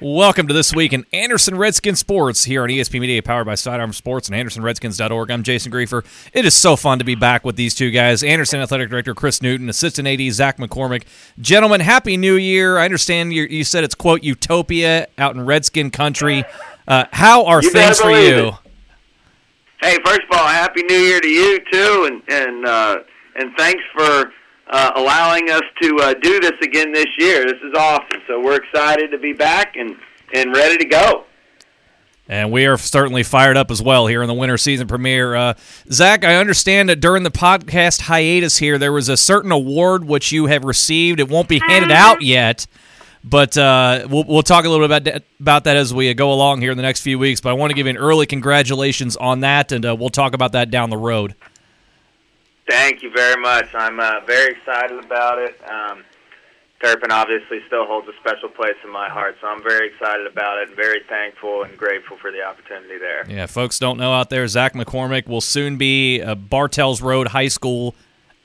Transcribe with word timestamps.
Welcome 0.00 0.46
to 0.46 0.54
this 0.54 0.72
week 0.72 0.92
in 0.92 1.04
Anderson 1.12 1.56
Redskin 1.58 1.96
Sports 1.96 2.44
here 2.44 2.62
on 2.62 2.68
ESP 2.68 3.00
Media, 3.00 3.20
powered 3.20 3.46
by 3.46 3.56
Sidearm 3.56 3.92
Sports 3.92 4.28
and 4.28 4.36
AndersonRedskins.org. 4.36 5.28
I'm 5.30 5.42
Jason 5.42 5.72
Griefer. 5.72 6.04
It 6.32 6.44
is 6.44 6.54
so 6.54 6.76
fun 6.76 7.00
to 7.00 7.04
be 7.04 7.16
back 7.16 7.44
with 7.44 7.56
these 7.56 7.74
two 7.74 7.90
guys. 7.90 8.22
Anderson 8.22 8.60
Athletic 8.60 8.90
Director 8.90 9.12
Chris 9.14 9.42
Newton, 9.42 9.68
Assistant 9.68 10.06
AD 10.06 10.20
Zach 10.32 10.58
McCormick. 10.58 11.02
Gentlemen, 11.40 11.80
Happy 11.80 12.16
New 12.16 12.36
Year. 12.36 12.78
I 12.78 12.84
understand 12.84 13.32
you, 13.32 13.44
you 13.44 13.64
said 13.64 13.82
it's, 13.82 13.96
quote, 13.96 14.22
utopia 14.22 15.08
out 15.18 15.34
in 15.34 15.44
Redskin 15.44 15.90
country. 15.90 16.44
Uh, 16.86 17.06
how 17.10 17.44
are 17.46 17.60
You 17.60 17.70
things 17.70 17.98
for 18.00 18.10
you? 18.12 18.48
it. 18.48 18.54
Hey, 19.80 19.96
first 20.04 20.20
of 20.30 20.38
all, 20.38 20.46
happy 20.46 20.84
New 20.84 20.94
Year 20.96 21.20
to 21.20 21.28
you 21.28 21.58
too, 21.72 22.04
and 22.08 22.22
and 22.28 22.66
uh, 22.66 22.96
and 23.36 23.52
thanks 23.56 23.82
for 23.96 24.32
uh, 24.70 24.92
allowing 24.96 25.50
us 25.50 25.62
to 25.82 25.96
uh, 26.00 26.14
do 26.14 26.40
this 26.40 26.52
again 26.62 26.92
this 26.92 27.08
year. 27.18 27.44
This 27.44 27.60
is 27.62 27.74
awesome. 27.76 28.20
So 28.26 28.40
we're 28.40 28.56
excited 28.56 29.10
to 29.10 29.18
be 29.18 29.32
back 29.32 29.76
and 29.76 29.96
and 30.34 30.54
ready 30.54 30.76
to 30.76 30.84
go. 30.84 31.24
And 32.30 32.52
we 32.52 32.66
are 32.66 32.76
certainly 32.76 33.22
fired 33.22 33.56
up 33.56 33.70
as 33.70 33.80
well 33.80 34.06
here 34.06 34.20
in 34.20 34.28
the 34.28 34.34
winter 34.34 34.58
season 34.58 34.86
premiere. 34.86 35.34
Uh, 35.34 35.54
Zach, 35.90 36.24
I 36.26 36.36
understand 36.36 36.90
that 36.90 37.00
during 37.00 37.22
the 37.22 37.30
podcast 37.30 38.02
hiatus 38.02 38.58
here, 38.58 38.76
there 38.76 38.92
was 38.92 39.08
a 39.08 39.16
certain 39.16 39.50
award 39.50 40.04
which 40.04 40.30
you 40.30 40.44
have 40.46 40.64
received. 40.64 41.20
It 41.20 41.30
won't 41.30 41.48
be 41.48 41.58
handed 41.66 41.90
out 41.90 42.20
yet, 42.20 42.66
but 43.24 43.56
uh, 43.56 44.06
we'll, 44.10 44.24
we'll 44.24 44.42
talk 44.42 44.66
a 44.66 44.68
little 44.68 44.86
bit 44.86 44.94
about 44.94 45.04
that, 45.04 45.22
about 45.40 45.64
that 45.64 45.78
as 45.78 45.94
we 45.94 46.12
go 46.12 46.30
along 46.30 46.60
here 46.60 46.70
in 46.70 46.76
the 46.76 46.82
next 46.82 47.00
few 47.00 47.18
weeks. 47.18 47.40
But 47.40 47.48
I 47.48 47.52
want 47.54 47.70
to 47.70 47.74
give 47.74 47.86
you 47.86 47.90
an 47.92 47.96
early 47.96 48.26
congratulations 48.26 49.16
on 49.16 49.40
that, 49.40 49.72
and 49.72 49.86
uh, 49.86 49.96
we'll 49.98 50.10
talk 50.10 50.34
about 50.34 50.52
that 50.52 50.70
down 50.70 50.90
the 50.90 50.98
road. 50.98 51.34
Thank 52.68 53.02
you 53.02 53.10
very 53.10 53.40
much. 53.40 53.74
I'm 53.74 53.98
uh, 53.98 54.20
very 54.26 54.52
excited 54.52 55.02
about 55.02 55.38
it. 55.38 55.58
Um, 55.68 56.04
Turpin 56.82 57.10
obviously 57.10 57.58
still 57.66 57.86
holds 57.86 58.06
a 58.08 58.12
special 58.20 58.48
place 58.48 58.76
in 58.84 58.92
my 58.92 59.08
heart, 59.08 59.36
so 59.40 59.48
I'm 59.48 59.62
very 59.62 59.88
excited 59.88 60.26
about 60.26 60.58
it 60.58 60.68
and 60.68 60.76
very 60.76 61.00
thankful 61.08 61.64
and 61.64 61.76
grateful 61.76 62.16
for 62.18 62.30
the 62.30 62.42
opportunity 62.42 62.98
there. 62.98 63.24
Yeah, 63.28 63.46
folks 63.46 63.78
don't 63.78 63.98
know 63.98 64.12
out 64.12 64.30
there, 64.30 64.46
Zach 64.46 64.74
McCormick 64.74 65.26
will 65.26 65.40
soon 65.40 65.76
be 65.76 66.20
a 66.20 66.36
Bartels 66.36 67.02
Road 67.02 67.28
High 67.28 67.48
School 67.48 67.96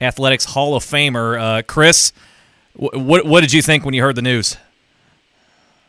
Athletics 0.01 0.45
Hall 0.45 0.75
of 0.75 0.83
Famer. 0.83 1.39
Uh, 1.39 1.61
Chris, 1.61 2.11
wh- 2.73 2.95
what, 2.95 3.25
what 3.25 3.41
did 3.41 3.53
you 3.53 3.61
think 3.61 3.85
when 3.85 3.93
you 3.93 4.01
heard 4.01 4.15
the 4.15 4.23
news? 4.23 4.57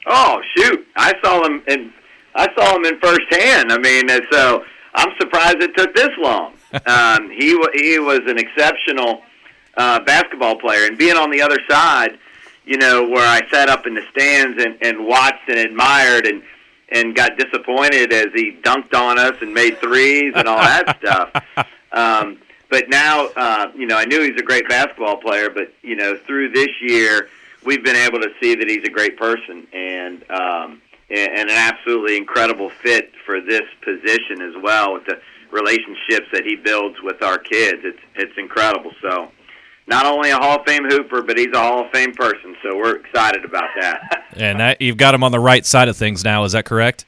Oh 0.07 0.43
shoot! 0.55 0.87
I 0.97 1.15
saw 1.25 1.47
him 1.47 1.63
in 1.67 1.91
I 2.35 2.49
saw 2.55 2.77
him 2.77 2.85
in 2.85 2.99
firsthand. 3.01 3.73
I 3.73 3.79
mean, 3.79 4.07
so 4.31 4.65
I'm 4.95 5.09
surprised 5.19 5.63
it 5.63 5.75
took 5.77 5.95
this 5.95 6.11
long. 6.19 6.53
Um, 6.87 7.31
he 7.31 7.55
wa- 7.55 7.71
he 7.75 7.99
was 7.99 8.21
an 8.27 8.39
exceptional 8.39 9.23
uh, 9.77 10.01
basketball 10.01 10.57
player, 10.57 10.87
and 10.87 10.97
being 10.99 11.17
on 11.17 11.31
the 11.31 11.43
other 11.43 11.59
side, 11.69 12.19
you 12.65 12.77
know, 12.79 13.09
where 13.09 13.27
I 13.27 13.43
sat 13.51 13.69
up 13.69 13.87
in 13.87 13.95
the 13.95 14.03
stands 14.11 14.63
and, 14.63 14.77
and 14.83 15.07
watched 15.07 15.49
and 15.49 15.59
admired 15.59 16.27
and 16.27 16.43
and 16.91 17.15
got 17.15 17.37
disappointed 17.39 18.13
as 18.13 18.27
he 18.35 18.59
dunked 18.63 18.95
on 18.95 19.19
us 19.19 19.35
and 19.41 19.53
made 19.53 19.79
threes 19.79 20.33
and 20.37 20.47
all 20.47 20.59
that 20.59 20.99
stuff. 21.03 21.67
Um, 21.93 22.39
but 22.71 22.89
now, 22.89 23.29
uh, 23.37 23.73
you 23.75 23.87
know, 23.87 23.97
I 23.97 24.05
knew 24.05 24.21
he's 24.21 24.41
a 24.41 24.45
great 24.45 24.69
basketball 24.69 25.17
player, 25.17 25.51
but 25.51 25.73
you 25.83 25.97
know, 25.97 26.17
through 26.27 26.51
this 26.51 26.71
year, 26.81 27.29
we've 27.65 27.85
been 27.85 27.97
able 27.97 28.21
to 28.21 28.31
see 28.41 28.55
that 28.55 28.69
he's 28.69 28.85
a 28.85 28.91
great 28.91 29.17
person 29.17 29.67
and 29.73 30.31
um, 30.31 30.83
and 31.11 31.31
and 31.33 31.51
an 31.51 31.57
absolutely 31.57 32.17
incredible 32.17 32.71
fit 32.71 33.13
for 33.25 33.41
this 33.41 33.63
position 33.83 34.43
as 34.43 34.55
well 34.63 34.95
with 34.95 35.07
the 35.07 35.21
relationships 35.55 36.27
that 36.33 36.43
he 36.45 36.57
builds 36.57 36.97
with 37.03 37.23
our 37.23 37.39
kids. 37.39 37.81
It's 37.85 38.01
it's 38.17 38.33
incredible. 38.37 38.91
So, 39.01 39.31
not 39.87 40.05
only 40.05 40.31
a 40.31 40.37
Hall 40.37 40.59
of 40.59 40.67
Fame 40.67 40.85
hooper, 40.89 41.23
but 41.23 41.39
he's 41.39 41.53
a 41.55 41.59
Hall 41.61 41.87
of 41.87 41.93
Fame 41.93 42.13
person. 42.13 42.57
So 42.63 42.77
we're 42.77 42.97
excited 42.97 43.45
about 43.45 43.71
that. 43.81 44.25
And 44.37 44.59
that, 44.59 44.81
you've 44.81 44.97
got 44.97 45.15
him 45.15 45.23
on 45.23 45.31
the 45.31 45.39
right 45.39 45.65
side 45.65 45.87
of 45.87 45.97
things 45.97 46.25
now. 46.25 46.43
Is 46.43 46.53
that 46.53 46.65
correct? 46.65 47.07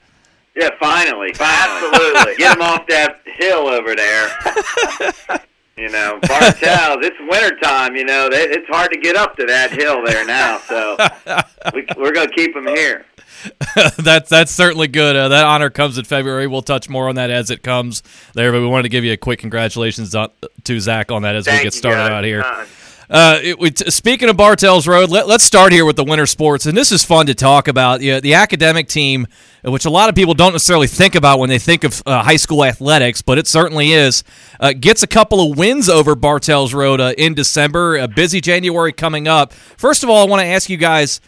yeah, 0.54 0.70
finally, 0.80 1.34
finally, 1.34 1.90
Absolutely. 1.92 2.36
get 2.36 2.56
him 2.56 2.62
off 2.62 2.86
that 2.86 3.20
hill 3.24 3.66
over 3.66 3.94
there. 3.96 5.40
You 5.78 5.90
know, 5.90 6.18
Bartels, 6.22 7.04
it's 7.04 7.16
wintertime, 7.28 7.96
you 7.96 8.06
know, 8.06 8.30
they, 8.30 8.44
it's 8.44 8.66
hard 8.68 8.90
to 8.92 8.98
get 8.98 9.14
up 9.14 9.36
to 9.36 9.44
that 9.44 9.70
hill 9.70 10.02
there 10.06 10.24
now, 10.24 10.56
so 10.60 10.96
we, 11.74 11.86
we're 11.98 12.14
going 12.14 12.28
to 12.28 12.34
keep 12.34 12.56
him 12.56 12.66
here. 12.66 13.04
that's 13.98 14.28
that's 14.28 14.52
certainly 14.52 14.88
good. 14.88 15.16
Uh, 15.16 15.28
that 15.28 15.44
honor 15.44 15.70
comes 15.70 15.98
in 15.98 16.04
February. 16.04 16.46
We'll 16.46 16.62
touch 16.62 16.88
more 16.88 17.08
on 17.08 17.16
that 17.16 17.30
as 17.30 17.50
it 17.50 17.62
comes 17.62 18.02
there. 18.34 18.52
But 18.52 18.60
we 18.60 18.66
wanted 18.66 18.84
to 18.84 18.88
give 18.88 19.04
you 19.04 19.12
a 19.12 19.16
quick 19.16 19.38
congratulations 19.38 20.14
on, 20.14 20.30
to 20.64 20.80
Zach 20.80 21.10
on 21.10 21.22
that 21.22 21.34
as 21.34 21.44
Thank 21.44 21.60
we 21.60 21.64
get 21.64 21.74
started 21.74 22.12
out 22.12 22.24
here. 22.24 22.42
Uh, 22.42 22.66
Uh, 23.08 23.38
it, 23.40 23.92
speaking 23.92 24.28
of 24.28 24.36
Bartels 24.36 24.88
Road, 24.88 25.10
let, 25.10 25.28
us 25.28 25.44
start 25.44 25.72
here 25.72 25.84
with 25.84 25.96
the 25.96 26.04
winter 26.04 26.26
sports, 26.26 26.66
and 26.66 26.76
this 26.76 26.90
is 26.90 27.04
fun 27.04 27.26
to 27.26 27.34
talk 27.34 27.68
about. 27.68 28.00
You 28.00 28.14
know, 28.14 28.20
the 28.20 28.34
academic 28.34 28.88
team, 28.88 29.28
which 29.62 29.84
a 29.84 29.90
lot 29.90 30.08
of 30.08 30.16
people 30.16 30.34
don't 30.34 30.52
necessarily 30.52 30.88
think 30.88 31.14
about 31.14 31.38
when 31.38 31.48
they 31.48 31.58
think 31.58 31.84
of 31.84 32.02
uh, 32.04 32.22
high 32.22 32.36
school 32.36 32.64
athletics, 32.64 33.22
but 33.22 33.38
it 33.38 33.46
certainly 33.46 33.92
is, 33.92 34.24
uh, 34.58 34.72
gets 34.72 35.04
a 35.04 35.06
couple 35.06 35.52
of 35.52 35.56
wins 35.56 35.88
over 35.88 36.16
Bartels 36.16 36.74
Road 36.74 37.00
uh, 37.00 37.12
in 37.16 37.34
December. 37.34 37.96
A 37.96 38.08
busy 38.08 38.40
January 38.40 38.92
coming 38.92 39.28
up. 39.28 39.52
First 39.52 40.02
of 40.02 40.10
all, 40.10 40.26
I 40.26 40.28
want 40.28 40.40
to 40.40 40.46
ask 40.46 40.68
you 40.68 40.76
guys. 40.76 41.20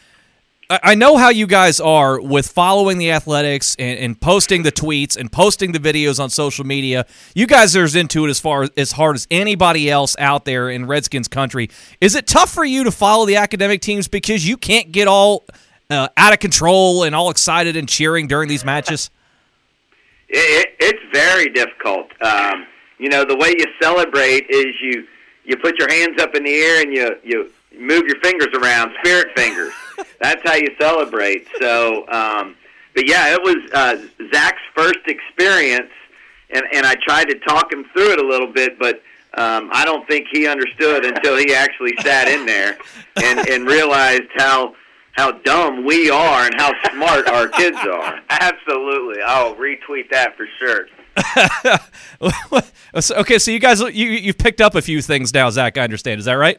I 0.70 0.96
know 0.96 1.16
how 1.16 1.30
you 1.30 1.46
guys 1.46 1.80
are 1.80 2.20
with 2.20 2.46
following 2.46 2.98
the 2.98 3.10
athletics 3.10 3.74
and, 3.78 3.98
and 3.98 4.20
posting 4.20 4.64
the 4.64 4.72
tweets 4.72 5.16
and 5.16 5.32
posting 5.32 5.72
the 5.72 5.78
videos 5.78 6.20
on 6.20 6.28
social 6.28 6.66
media. 6.66 7.06
You 7.34 7.46
guys 7.46 7.74
are 7.74 7.84
as 7.84 7.94
into 7.94 8.26
it 8.26 8.28
as 8.28 8.38
far 8.38 8.68
as 8.76 8.92
hard 8.92 9.16
as 9.16 9.26
anybody 9.30 9.90
else 9.90 10.14
out 10.18 10.44
there 10.44 10.68
in 10.68 10.84
Redskins 10.84 11.26
country. 11.26 11.70
Is 12.02 12.14
it 12.14 12.26
tough 12.26 12.50
for 12.50 12.66
you 12.66 12.84
to 12.84 12.90
follow 12.90 13.24
the 13.24 13.36
academic 13.36 13.80
teams 13.80 14.08
because 14.08 14.46
you 14.46 14.58
can't 14.58 14.92
get 14.92 15.08
all 15.08 15.46
uh, 15.88 16.08
out 16.18 16.34
of 16.34 16.38
control 16.38 17.02
and 17.04 17.14
all 17.14 17.30
excited 17.30 17.74
and 17.74 17.88
cheering 17.88 18.26
during 18.26 18.50
these 18.50 18.64
matches? 18.64 19.10
It, 20.28 20.36
it, 20.36 20.76
it's 20.80 21.16
very 21.16 21.48
difficult. 21.48 22.10
Um, 22.20 22.66
you 22.98 23.08
know, 23.08 23.24
the 23.24 23.36
way 23.36 23.54
you 23.56 23.64
celebrate 23.80 24.44
is 24.50 24.66
you 24.82 25.06
you 25.46 25.56
put 25.56 25.78
your 25.78 25.90
hands 25.90 26.20
up 26.20 26.34
in 26.34 26.44
the 26.44 26.54
air 26.54 26.82
and 26.82 26.92
you 26.92 27.16
you 27.24 27.50
move 27.78 28.04
your 28.06 28.18
fingers 28.20 28.48
around, 28.54 28.92
spirit 29.02 29.28
fingers. 29.36 29.72
That's 30.20 30.42
how 30.44 30.54
you 30.56 30.68
celebrate. 30.80 31.46
So, 31.60 32.08
um, 32.08 32.56
but 32.94 33.08
yeah, 33.08 33.34
it 33.34 33.42
was 33.42 33.56
uh, 33.72 33.96
Zach's 34.32 34.62
first 34.74 35.00
experience, 35.06 35.90
and 36.50 36.64
and 36.72 36.86
I 36.86 36.94
tried 37.06 37.26
to 37.26 37.38
talk 37.40 37.72
him 37.72 37.84
through 37.92 38.12
it 38.12 38.20
a 38.20 38.26
little 38.26 38.52
bit, 38.52 38.78
but. 38.78 39.02
Um, 39.34 39.68
I 39.72 39.84
don't 39.84 40.08
think 40.08 40.26
he 40.32 40.48
understood 40.48 41.04
until 41.04 41.36
he 41.36 41.54
actually 41.54 41.94
sat 42.00 42.28
in 42.28 42.46
there 42.46 42.78
and, 43.22 43.46
and 43.46 43.66
realized 43.66 44.22
how 44.34 44.74
how 45.18 45.32
dumb 45.32 45.84
we 45.84 46.08
are 46.08 46.46
and 46.46 46.54
how 46.58 46.72
smart 46.90 47.28
our 47.28 47.48
kids 47.48 47.76
are. 47.76 48.20
absolutely. 48.30 49.20
I'll 49.22 49.54
retweet 49.56 50.10
that 50.10 50.36
for 50.36 50.46
sure. 50.58 50.86
Okay, 52.94 53.38
so 53.38 53.50
you 53.50 53.60
guys 53.60 53.80
you 53.80 54.08
you've 54.08 54.38
picked 54.38 54.60
up 54.60 54.74
a 54.74 54.82
few 54.82 55.02
things 55.02 55.32
now, 55.32 55.50
Zach. 55.50 55.76
I 55.76 55.82
understand. 55.82 56.18
Is 56.18 56.24
that 56.24 56.34
right? 56.34 56.58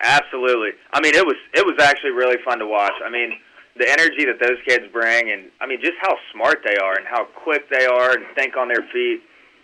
Absolutely. 0.00 0.70
I 0.92 1.00
mean, 1.00 1.14
it 1.14 1.26
was 1.26 1.36
it 1.54 1.64
was 1.64 1.76
actually 1.80 2.10
really 2.10 2.36
fun 2.44 2.58
to 2.58 2.66
watch. 2.66 2.94
I 3.04 3.10
mean, 3.10 3.38
the 3.76 3.88
energy 3.88 4.24
that 4.24 4.40
those 4.40 4.58
kids 4.66 4.84
bring, 4.92 5.30
and 5.30 5.50
I 5.60 5.66
mean, 5.66 5.80
just 5.80 5.98
how 6.00 6.16
smart 6.32 6.62
they 6.64 6.76
are 6.76 6.96
and 6.96 7.06
how 7.06 7.24
quick 7.24 7.68
they 7.70 7.84
are 7.84 8.12
and 8.12 8.24
think 8.34 8.56
on 8.56 8.68
their 8.68 8.86
feet. 8.92 9.20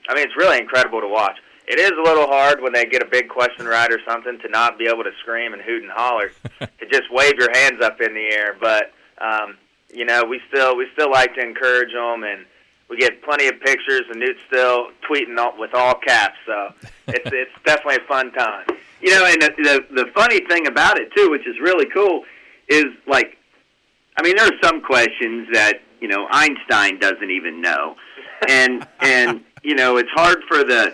I 0.08 0.14
mean, 0.14 0.24
it's 0.24 0.36
really 0.36 0.58
incredible 0.58 1.00
to 1.00 1.08
watch. 1.08 1.38
It 1.66 1.80
is 1.80 1.90
a 1.90 2.02
little 2.02 2.28
hard 2.28 2.60
when 2.60 2.72
they 2.72 2.84
get 2.84 3.02
a 3.02 3.06
big 3.10 3.28
question 3.28 3.66
right 3.66 3.90
or 3.90 3.98
something 4.06 4.38
to 4.40 4.48
not 4.48 4.78
be 4.78 4.86
able 4.86 5.02
to 5.02 5.10
scream 5.20 5.52
and 5.52 5.60
hoot 5.60 5.82
and 5.82 5.90
holler, 5.90 6.30
to 6.60 6.86
just 6.92 7.10
wave 7.10 7.34
your 7.38 7.50
hands 7.54 7.82
up 7.82 8.00
in 8.00 8.14
the 8.14 8.28
air. 8.30 8.56
But 8.60 8.92
um, 9.18 9.56
you 9.92 10.04
know, 10.04 10.22
we 10.22 10.40
still 10.48 10.76
we 10.76 10.86
still 10.92 11.10
like 11.10 11.34
to 11.34 11.40
encourage 11.40 11.92
them, 11.92 12.24
and 12.24 12.44
we 12.88 12.98
get 12.98 13.22
plenty 13.22 13.48
of 13.48 13.58
pictures. 13.60 14.02
And 14.10 14.20
Newt's 14.20 14.40
still 14.46 14.88
tweeting 15.10 15.38
all, 15.38 15.58
with 15.58 15.74
all 15.74 15.94
caps, 15.94 16.36
so 16.46 16.72
it's 17.08 17.30
it's 17.32 17.50
definitely 17.64 18.04
a 18.04 18.06
fun 18.06 18.32
time. 18.32 18.66
You 19.06 19.12
know, 19.12 19.24
and 19.24 19.40
the, 19.40 19.50
the 19.62 20.02
the 20.02 20.10
funny 20.16 20.40
thing 20.48 20.66
about 20.66 20.98
it 20.98 21.12
too, 21.16 21.30
which 21.30 21.46
is 21.46 21.54
really 21.60 21.86
cool, 21.94 22.24
is 22.68 22.86
like, 23.06 23.38
I 24.18 24.22
mean, 24.24 24.34
there 24.34 24.46
are 24.46 24.58
some 24.60 24.82
questions 24.82 25.46
that 25.52 25.74
you 26.00 26.08
know 26.08 26.26
Einstein 26.28 26.98
doesn't 26.98 27.30
even 27.30 27.62
know, 27.62 27.94
and 28.48 28.84
and 28.98 29.44
you 29.62 29.76
know 29.76 29.98
it's 29.98 30.10
hard 30.16 30.38
for 30.48 30.64
the 30.64 30.92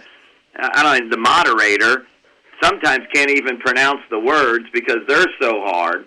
I 0.59 0.83
don't 0.83 1.09
know 1.09 1.17
the 1.17 1.23
moderator 1.23 2.07
sometimes 2.63 3.07
can't 3.15 3.31
even 3.31 3.59
pronounce 3.59 4.01
the 4.11 4.21
words 4.21 4.67
because 4.75 4.99
they're 5.09 5.33
so 5.41 5.63
hard. 5.65 6.05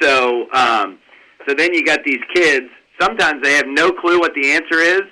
So 0.00 0.50
um, 0.52 0.98
so 1.46 1.54
then 1.54 1.72
you 1.72 1.84
got 1.84 2.00
these 2.04 2.18
kids. 2.34 2.66
Sometimes 3.00 3.44
they 3.44 3.52
have 3.52 3.68
no 3.68 3.92
clue 3.92 4.18
what 4.18 4.34
the 4.34 4.50
answer 4.50 4.80
is, 4.80 5.02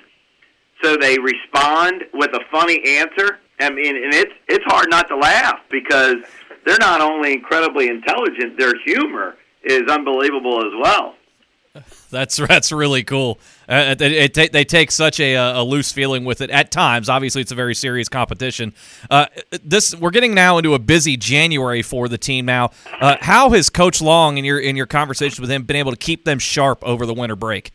so 0.83 0.97
they 0.97 1.17
respond 1.17 2.03
with 2.13 2.31
a 2.33 2.41
funny 2.51 2.83
answer. 2.85 3.39
I 3.59 3.69
mean, 3.69 3.95
and 3.95 4.13
it's 4.13 4.33
it's 4.47 4.65
hard 4.65 4.89
not 4.89 5.07
to 5.09 5.17
laugh 5.17 5.59
because 5.69 6.17
they're 6.65 6.77
not 6.79 7.01
only 7.01 7.33
incredibly 7.33 7.87
intelligent, 7.87 8.57
their 8.57 8.73
humor 8.85 9.35
is 9.63 9.83
unbelievable 9.89 10.59
as 10.59 10.73
well. 10.81 11.15
That's 12.09 12.37
that's 12.37 12.71
really 12.71 13.03
cool. 13.03 13.37
Uh, 13.67 13.93
it, 13.99 14.37
it, 14.37 14.53
they 14.53 14.63
take 14.63 14.91
such 14.91 15.19
a, 15.19 15.35
a, 15.35 15.61
loose 15.61 15.91
feeling 15.91 16.23
with 16.23 16.39
it 16.39 16.49
at 16.49 16.71
times. 16.71 17.09
Obviously, 17.09 17.41
it's 17.41 17.51
a 17.51 17.55
very 17.55 17.75
serious 17.75 18.07
competition. 18.07 18.73
Uh, 19.09 19.25
this 19.61 19.93
we're 19.93 20.11
getting 20.11 20.33
now 20.33 20.57
into 20.57 20.73
a 20.73 20.79
busy 20.79 21.17
January 21.17 21.81
for 21.81 22.07
the 22.07 22.17
team. 22.17 22.45
Now, 22.45 22.71
uh, 23.01 23.17
how 23.19 23.49
has 23.49 23.69
Coach 23.69 24.01
Long 24.01 24.37
in 24.37 24.45
your 24.45 24.57
in 24.57 24.77
your 24.77 24.85
conversation 24.85 25.41
with 25.41 25.51
him 25.51 25.63
been 25.63 25.75
able 25.75 25.91
to 25.91 25.97
keep 25.97 26.23
them 26.23 26.39
sharp 26.39 26.81
over 26.81 27.05
the 27.05 27.13
winter 27.13 27.35
break? 27.35 27.73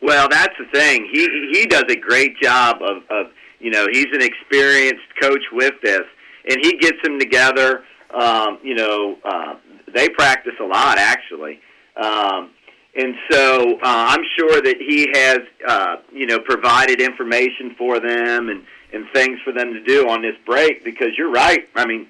Well, 0.00 0.26
that's 0.30 0.54
the 0.58 0.66
thing. 0.72 1.06
He 1.12 1.28
he 1.52 1.66
does 1.66 1.84
a 1.90 1.96
great 1.96 2.40
job 2.40 2.78
of, 2.82 3.02
of 3.10 3.30
you 3.64 3.70
know 3.70 3.86
he's 3.90 4.12
an 4.12 4.22
experienced 4.22 5.08
coach 5.20 5.42
with 5.52 5.74
this, 5.82 6.02
and 6.48 6.58
he 6.62 6.76
gets 6.76 6.98
them 7.02 7.18
together. 7.18 7.82
Um, 8.12 8.58
you 8.62 8.74
know, 8.74 9.16
uh, 9.24 9.54
they 9.92 10.08
practice 10.10 10.54
a 10.60 10.64
lot 10.64 10.98
actually. 10.98 11.60
Um, 11.96 12.50
and 12.96 13.14
so 13.30 13.74
uh, 13.76 13.78
I'm 13.82 14.22
sure 14.38 14.60
that 14.60 14.76
he 14.78 15.08
has, 15.14 15.38
uh, 15.66 15.96
you 16.12 16.26
know, 16.26 16.38
provided 16.38 17.00
information 17.00 17.74
for 17.76 17.98
them 17.98 18.50
and, 18.50 18.62
and 18.92 19.06
things 19.12 19.40
for 19.44 19.52
them 19.52 19.72
to 19.72 19.82
do 19.82 20.08
on 20.08 20.22
this 20.22 20.36
break 20.46 20.84
because 20.84 21.08
you're 21.18 21.32
right. 21.32 21.68
I 21.74 21.86
mean, 21.86 22.06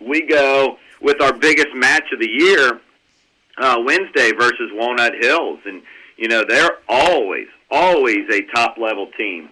we 0.00 0.22
go 0.22 0.78
with 1.02 1.20
our 1.20 1.32
biggest 1.32 1.74
match 1.74 2.04
of 2.12 2.20
the 2.20 2.28
year 2.28 2.80
uh, 3.58 3.82
Wednesday 3.84 4.32
versus 4.32 4.70
Walnut 4.72 5.14
Hills, 5.20 5.60
and 5.66 5.82
you 6.16 6.28
know 6.28 6.44
they're 6.48 6.78
always, 6.88 7.48
always 7.70 8.28
a 8.30 8.42
top 8.54 8.78
level 8.78 9.08
team. 9.18 9.50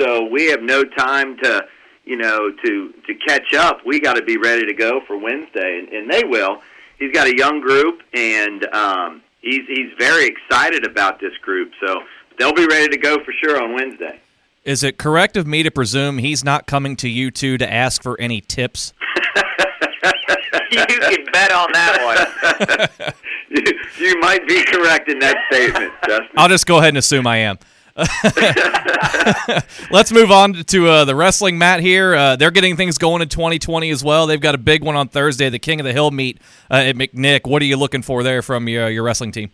So 0.00 0.24
we 0.24 0.46
have 0.46 0.62
no 0.62 0.84
time 0.84 1.36
to, 1.38 1.66
you 2.04 2.16
know, 2.16 2.50
to 2.64 2.92
to 3.06 3.14
catch 3.26 3.54
up. 3.54 3.80
We 3.86 4.00
got 4.00 4.14
to 4.14 4.22
be 4.22 4.36
ready 4.36 4.66
to 4.66 4.74
go 4.74 5.00
for 5.06 5.16
Wednesday, 5.16 5.78
and, 5.78 5.88
and 5.88 6.10
they 6.10 6.24
will. 6.24 6.62
He's 6.98 7.12
got 7.12 7.26
a 7.26 7.36
young 7.36 7.60
group, 7.60 8.02
and 8.12 8.64
um, 8.74 9.22
he's 9.40 9.66
he's 9.68 9.92
very 9.98 10.26
excited 10.26 10.86
about 10.86 11.20
this 11.20 11.36
group. 11.42 11.72
So 11.84 12.02
they'll 12.38 12.54
be 12.54 12.66
ready 12.66 12.88
to 12.88 12.98
go 12.98 13.16
for 13.24 13.32
sure 13.42 13.62
on 13.62 13.72
Wednesday. 13.74 14.20
Is 14.64 14.82
it 14.82 14.96
correct 14.96 15.36
of 15.36 15.46
me 15.46 15.62
to 15.62 15.70
presume 15.70 16.18
he's 16.18 16.42
not 16.42 16.66
coming 16.66 16.96
to 16.96 17.08
you 17.08 17.30
two 17.30 17.58
to 17.58 17.70
ask 17.70 18.02
for 18.02 18.18
any 18.18 18.40
tips? 18.40 18.94
you 20.70 20.84
can 20.86 21.24
bet 21.32 21.52
on 21.52 21.70
that 21.72 22.88
one. 22.98 23.12
you, 23.50 23.62
you, 23.98 24.20
might 24.20 24.46
be 24.48 24.64
correct 24.64 25.10
in 25.10 25.18
that 25.18 25.36
statement, 25.50 25.92
Justin. 26.06 26.28
I'll 26.36 26.48
just 26.48 26.66
go 26.66 26.78
ahead 26.78 26.88
and 26.88 26.98
assume 26.98 27.26
I 27.26 27.38
am. 27.38 27.58
Let's 29.90 30.10
move 30.12 30.32
on 30.32 30.52
to 30.52 30.88
uh, 30.88 31.04
the 31.04 31.14
wrestling 31.14 31.58
mat 31.58 31.78
here. 31.78 32.14
Uh, 32.14 32.34
they're 32.34 32.50
getting 32.50 32.76
things 32.76 32.98
going 32.98 33.22
in 33.22 33.28
2020 33.28 33.88
as 33.90 34.02
well. 34.02 34.26
They've 34.26 34.40
got 34.40 34.56
a 34.56 34.58
big 34.58 34.82
one 34.82 34.96
on 34.96 35.06
Thursday, 35.08 35.48
the 35.48 35.60
King 35.60 35.78
of 35.78 35.84
the 35.84 35.92
Hill 35.92 36.10
meet 36.10 36.40
uh, 36.70 36.74
at 36.74 36.96
McNick. 36.96 37.46
What 37.46 37.62
are 37.62 37.66
you 37.66 37.76
looking 37.76 38.02
for 38.02 38.24
there 38.24 38.42
from 38.42 38.68
your, 38.68 38.88
your 38.90 39.04
wrestling 39.04 39.30
team? 39.30 39.52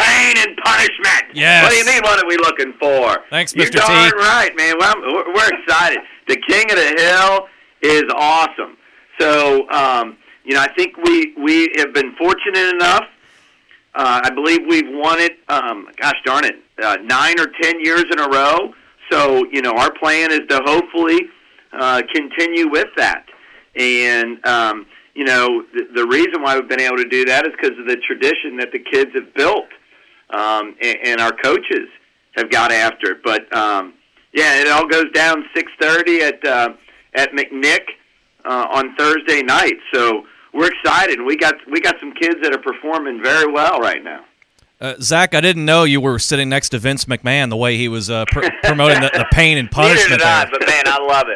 Pain 0.00 0.36
and 0.36 0.56
punishment. 0.64 1.22
Yes. 1.32 1.62
What 1.62 1.70
do 1.70 1.76
you 1.76 1.86
mean? 1.86 2.02
What 2.02 2.22
are 2.22 2.26
we 2.26 2.36
looking 2.38 2.72
for? 2.80 3.18
Thanks, 3.30 3.52
Mr. 3.52 3.74
You're 3.74 3.82
Mr. 3.82 3.86
T. 3.86 4.10
Darn 4.10 4.12
right, 4.16 4.56
man. 4.56 4.74
Well, 4.80 4.94
we're 5.00 5.48
excited. 5.60 5.98
The 6.26 6.36
King 6.48 6.70
of 6.70 6.76
the 6.76 6.94
Hill 6.98 7.46
is 7.82 8.02
awesome. 8.16 8.76
So, 9.20 9.68
um, 9.70 10.16
you 10.44 10.54
know, 10.54 10.60
I 10.60 10.72
think 10.76 10.96
we 10.96 11.34
we 11.36 11.72
have 11.78 11.92
been 11.92 12.14
fortunate 12.16 12.74
enough. 12.74 13.04
Uh, 13.98 14.20
I 14.22 14.30
believe 14.30 14.60
we've 14.68 14.88
won 14.88 15.18
it. 15.18 15.32
Um, 15.48 15.88
gosh 16.00 16.14
darn 16.24 16.44
it, 16.44 16.54
uh, 16.80 16.98
nine 17.02 17.34
or 17.40 17.48
ten 17.60 17.80
years 17.80 18.04
in 18.12 18.20
a 18.20 18.28
row. 18.28 18.72
So 19.10 19.44
you 19.50 19.60
know, 19.60 19.72
our 19.72 19.92
plan 19.92 20.30
is 20.30 20.42
to 20.50 20.60
hopefully 20.64 21.18
uh, 21.72 22.02
continue 22.14 22.70
with 22.70 22.86
that. 22.96 23.24
And 23.74 24.44
um, 24.46 24.86
you 25.14 25.24
know, 25.24 25.64
the, 25.74 25.88
the 25.96 26.06
reason 26.06 26.42
why 26.42 26.56
we've 26.56 26.68
been 26.68 26.80
able 26.80 26.98
to 26.98 27.08
do 27.08 27.24
that 27.24 27.44
is 27.44 27.52
because 27.60 27.76
of 27.76 27.86
the 27.86 27.96
tradition 28.06 28.56
that 28.58 28.70
the 28.70 28.78
kids 28.78 29.10
have 29.14 29.34
built, 29.34 29.66
um, 30.30 30.76
and, 30.80 30.98
and 31.04 31.20
our 31.20 31.32
coaches 31.32 31.88
have 32.36 32.50
got 32.50 32.70
after 32.70 33.12
it. 33.12 33.18
But 33.24 33.52
um, 33.52 33.94
yeah, 34.32 34.60
it 34.60 34.68
all 34.68 34.86
goes 34.86 35.10
down 35.12 35.44
six 35.56 35.72
thirty 35.80 36.20
at 36.20 36.44
uh, 36.46 36.68
at 37.14 37.32
McNick 37.32 37.82
uh, 38.44 38.66
on 38.70 38.94
Thursday 38.94 39.42
night. 39.42 39.78
So 39.92 40.22
we're 40.52 40.68
excited. 40.68 41.20
We 41.22 41.36
got 41.36 41.54
we 41.70 41.80
got 41.80 41.96
some 42.00 42.12
kids 42.12 42.36
that 42.42 42.54
are 42.54 42.62
performing 42.62 43.22
very 43.22 43.50
well 43.52 43.78
right 43.80 44.02
now. 44.02 44.24
Uh, 44.80 44.94
Zach, 45.00 45.34
I 45.34 45.40
didn't 45.40 45.64
know 45.64 45.82
you 45.82 46.00
were 46.00 46.20
sitting 46.20 46.48
next 46.48 46.68
to 46.68 46.78
Vince 46.78 47.06
McMahon 47.06 47.50
the 47.50 47.56
way 47.56 47.76
he 47.76 47.88
was 47.88 48.10
uh, 48.10 48.26
pr- 48.30 48.46
promoting 48.62 49.00
the, 49.00 49.10
the, 49.12 49.26
pain 49.32 49.58
and 49.58 49.68
punishment. 49.68 50.20
Neither 50.22 50.46
did 50.46 50.54
I, 50.54 50.58
but 50.58 50.66
man, 50.68 50.84
I 50.86 50.98
love 51.04 51.26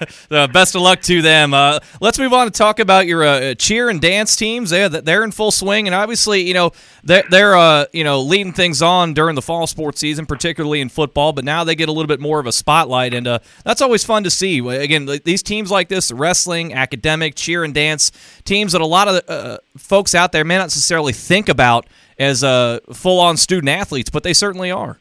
it. 0.00 0.14
uh, 0.32 0.48
best 0.48 0.74
of 0.74 0.82
luck 0.82 1.00
to 1.02 1.22
them. 1.22 1.54
Uh, 1.54 1.78
let's 2.00 2.18
move 2.18 2.32
on 2.32 2.46
to 2.46 2.50
talk 2.50 2.80
about 2.80 3.06
your 3.06 3.22
uh, 3.22 3.54
cheer 3.54 3.88
and 3.88 4.00
dance 4.00 4.34
teams. 4.34 4.70
They're 4.70 4.88
they're 4.88 5.22
in 5.22 5.30
full 5.30 5.52
swing, 5.52 5.86
and 5.86 5.94
obviously, 5.94 6.40
you 6.40 6.54
know 6.54 6.72
they're, 7.04 7.22
they're 7.30 7.56
uh, 7.56 7.84
you 7.92 8.02
know 8.02 8.20
leading 8.20 8.52
things 8.52 8.82
on 8.82 9.14
during 9.14 9.36
the 9.36 9.42
fall 9.42 9.68
sports 9.68 10.00
season, 10.00 10.26
particularly 10.26 10.80
in 10.80 10.88
football. 10.88 11.32
But 11.32 11.44
now 11.44 11.62
they 11.62 11.76
get 11.76 11.88
a 11.88 11.92
little 11.92 12.08
bit 12.08 12.18
more 12.18 12.40
of 12.40 12.46
a 12.46 12.52
spotlight, 12.52 13.14
and 13.14 13.26
that's 13.64 13.80
always 13.80 14.02
fun 14.02 14.24
to 14.24 14.30
see. 14.30 14.58
Again, 14.58 15.08
these 15.24 15.44
teams 15.44 15.70
like 15.70 15.88
this, 15.88 16.10
wrestling, 16.10 16.74
academic, 16.74 17.36
cheer 17.36 17.62
and 17.62 17.72
dance 17.72 18.10
teams 18.44 18.72
that 18.72 18.80
a 18.80 18.86
lot 18.86 19.06
of 19.06 19.60
folks 19.76 20.16
out 20.16 20.32
there 20.32 20.44
may 20.44 20.56
not 20.56 20.64
necessarily 20.64 21.12
think 21.12 21.48
about 21.48 21.86
as 22.20 22.44
uh, 22.44 22.78
full-on 22.92 23.38
student 23.38 23.70
athletes, 23.70 24.10
but 24.10 24.22
they 24.22 24.34
certainly 24.34 24.70
are. 24.70 25.00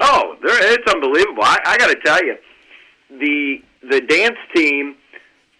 Oh, 0.00 0.36
it's 0.42 0.90
unbelievable. 0.90 1.42
I, 1.42 1.58
I 1.66 1.76
got 1.76 1.88
to 1.88 2.00
tell 2.02 2.24
you, 2.24 2.36
the 3.10 3.62
the 3.82 4.00
dance 4.02 4.38
team, 4.54 4.94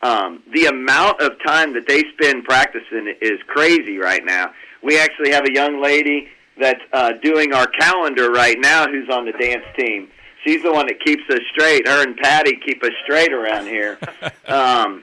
um, 0.02 0.42
the 0.54 0.66
amount 0.66 1.20
of 1.20 1.32
time 1.44 1.74
that 1.74 1.88
they 1.88 2.04
spend 2.14 2.44
practicing 2.44 3.12
is 3.20 3.40
crazy 3.48 3.98
right 3.98 4.24
now. 4.24 4.52
We 4.82 4.98
actually 4.98 5.32
have 5.32 5.44
a 5.44 5.52
young 5.52 5.82
lady 5.82 6.28
that's 6.58 6.80
uh, 6.92 7.12
doing 7.22 7.52
our 7.52 7.66
calendar 7.66 8.30
right 8.30 8.58
now 8.58 8.86
who's 8.86 9.08
on 9.10 9.24
the 9.24 9.32
dance 9.32 9.64
team. 9.76 10.08
She's 10.44 10.62
the 10.62 10.72
one 10.72 10.86
that 10.86 11.00
keeps 11.04 11.22
us 11.30 11.40
straight. 11.52 11.86
Her 11.88 12.02
and 12.02 12.16
Patty 12.16 12.56
keep 12.64 12.82
us 12.84 12.92
straight 13.04 13.32
around 13.32 13.66
here. 13.66 13.98
um, 14.46 15.02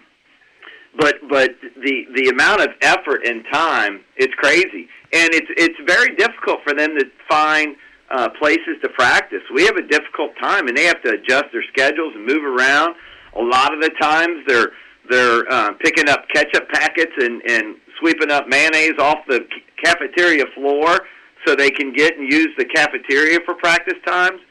but 0.97 1.15
but 1.29 1.51
the 1.61 2.05
the 2.15 2.29
amount 2.29 2.61
of 2.61 2.69
effort 2.81 3.25
and 3.25 3.43
time, 3.51 4.01
it's 4.17 4.33
crazy 4.35 4.89
and 5.13 5.33
it's 5.33 5.47
it's 5.55 5.79
very 5.85 6.15
difficult 6.15 6.59
for 6.63 6.73
them 6.73 6.97
to 6.97 7.05
find 7.29 7.75
uh, 8.11 8.29
places 8.39 8.77
to 8.81 8.89
practice. 8.89 9.41
We 9.53 9.65
have 9.65 9.77
a 9.77 9.87
difficult 9.87 10.31
time, 10.39 10.67
and 10.67 10.75
they 10.75 10.85
have 10.85 11.01
to 11.03 11.11
adjust 11.11 11.45
their 11.51 11.63
schedules 11.71 12.13
and 12.15 12.25
move 12.25 12.43
around. 12.43 12.95
A 13.35 13.41
lot 13.41 13.73
of 13.73 13.81
the 13.81 13.91
times, 14.01 14.43
they're 14.47 14.71
they're 15.09 15.49
uh, 15.51 15.73
picking 15.79 16.09
up 16.09 16.25
ketchup 16.33 16.67
packets 16.69 17.13
and 17.17 17.41
and 17.47 17.75
sweeping 17.99 18.31
up 18.31 18.47
mayonnaise 18.47 18.99
off 18.99 19.19
the 19.27 19.47
cafeteria 19.83 20.45
floor 20.55 20.99
so 21.45 21.55
they 21.55 21.71
can 21.71 21.93
get 21.93 22.17
and 22.17 22.31
use 22.31 22.49
the 22.57 22.65
cafeteria 22.65 23.39
for 23.45 23.53
practice 23.55 23.97
times. 24.05 24.41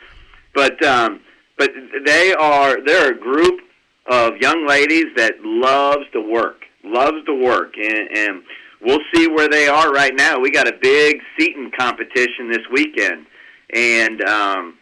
But 0.54 0.82
um, 0.84 1.20
but 1.58 1.70
they 2.04 2.32
are 2.34 2.78
they're 2.84 3.12
a 3.12 3.18
group 3.18 3.60
of 4.08 4.36
young 4.38 4.66
ladies 4.66 5.06
that 5.16 5.34
loves 5.42 6.04
to 6.12 6.20
work, 6.20 6.62
loves 6.84 7.24
to 7.26 7.34
work, 7.34 7.74
and, 7.76 8.08
and 8.16 8.42
we'll 8.80 9.00
see 9.14 9.26
where 9.28 9.48
they 9.48 9.68
are 9.68 9.90
right 9.90 10.14
now. 10.14 10.38
We 10.38 10.50
got 10.50 10.68
a 10.68 10.76
big 10.80 11.20
seating 11.38 11.70
competition 11.76 12.50
this 12.50 12.62
weekend, 12.72 13.26
and 13.74 14.22
um, 14.22 14.78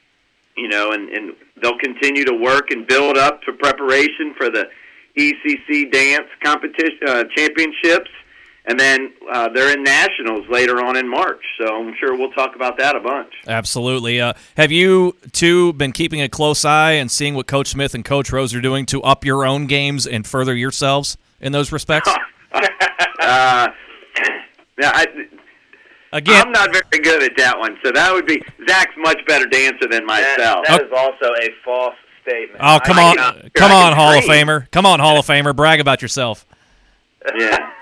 you 0.56 0.68
know, 0.68 0.92
and, 0.92 1.08
and 1.08 1.32
they'll 1.60 1.78
continue 1.78 2.24
to 2.24 2.34
work 2.34 2.70
and 2.70 2.86
build 2.86 3.16
up 3.16 3.42
to 3.42 3.52
preparation 3.52 4.34
for 4.36 4.50
the 4.50 4.64
ECC 5.16 5.90
dance 5.90 6.28
competition 6.42 6.98
uh, 7.06 7.24
championships, 7.36 8.10
and 8.66 8.80
then 8.80 9.12
uh, 9.30 9.48
they're 9.50 9.76
in 9.76 9.82
nationals 9.82 10.46
later 10.48 10.84
on 10.84 10.96
in 10.96 11.08
March. 11.08 11.42
So 11.58 11.66
I'm 11.66 11.94
sure 11.98 12.16
we'll 12.16 12.32
talk 12.32 12.56
about 12.56 12.78
that 12.78 12.96
a 12.96 13.00
bunch. 13.00 13.32
Absolutely. 13.46 14.20
Uh, 14.20 14.32
have 14.56 14.72
you 14.72 15.16
two 15.32 15.72
been 15.74 15.92
keeping 15.92 16.22
a 16.22 16.28
close 16.28 16.64
eye 16.64 16.92
and 16.92 17.10
seeing 17.10 17.34
what 17.34 17.46
Coach 17.46 17.68
Smith 17.68 17.94
and 17.94 18.04
Coach 18.04 18.32
Rose 18.32 18.54
are 18.54 18.60
doing 18.60 18.86
to 18.86 19.02
up 19.02 19.24
your 19.24 19.44
own 19.44 19.66
games 19.66 20.06
and 20.06 20.26
further 20.26 20.54
yourselves 20.54 21.18
in 21.40 21.52
those 21.52 21.72
respects? 21.72 22.08
uh, 22.52 23.68
now, 24.78 24.90
I, 24.92 25.06
Again, 26.14 26.46
I'm 26.46 26.52
not 26.52 26.72
very 26.72 27.02
good 27.02 27.24
at 27.24 27.36
that 27.38 27.58
one, 27.58 27.76
so 27.84 27.90
that 27.90 28.12
would 28.12 28.24
be 28.24 28.40
Zach's 28.68 28.94
much 28.96 29.18
better 29.26 29.46
dancer 29.46 29.88
than 29.90 30.06
myself. 30.06 30.64
that, 30.64 30.78
that 30.78 30.82
is 30.82 30.92
also 30.96 31.34
a 31.42 31.48
false 31.64 31.96
statement. 32.22 32.60
Oh, 32.60 32.78
come 32.84 33.00
I, 33.00 33.02
on, 33.02 33.18
I, 33.18 33.48
come 33.52 33.72
on, 33.72 33.92
Hall 33.94 34.16
of 34.16 34.22
Famer, 34.22 34.70
come 34.70 34.86
on, 34.86 35.00
Hall 35.00 35.18
of 35.18 35.26
Famer, 35.26 35.56
brag 35.56 35.80
about 35.80 36.02
yourself. 36.02 36.46
Yeah. 37.36 37.70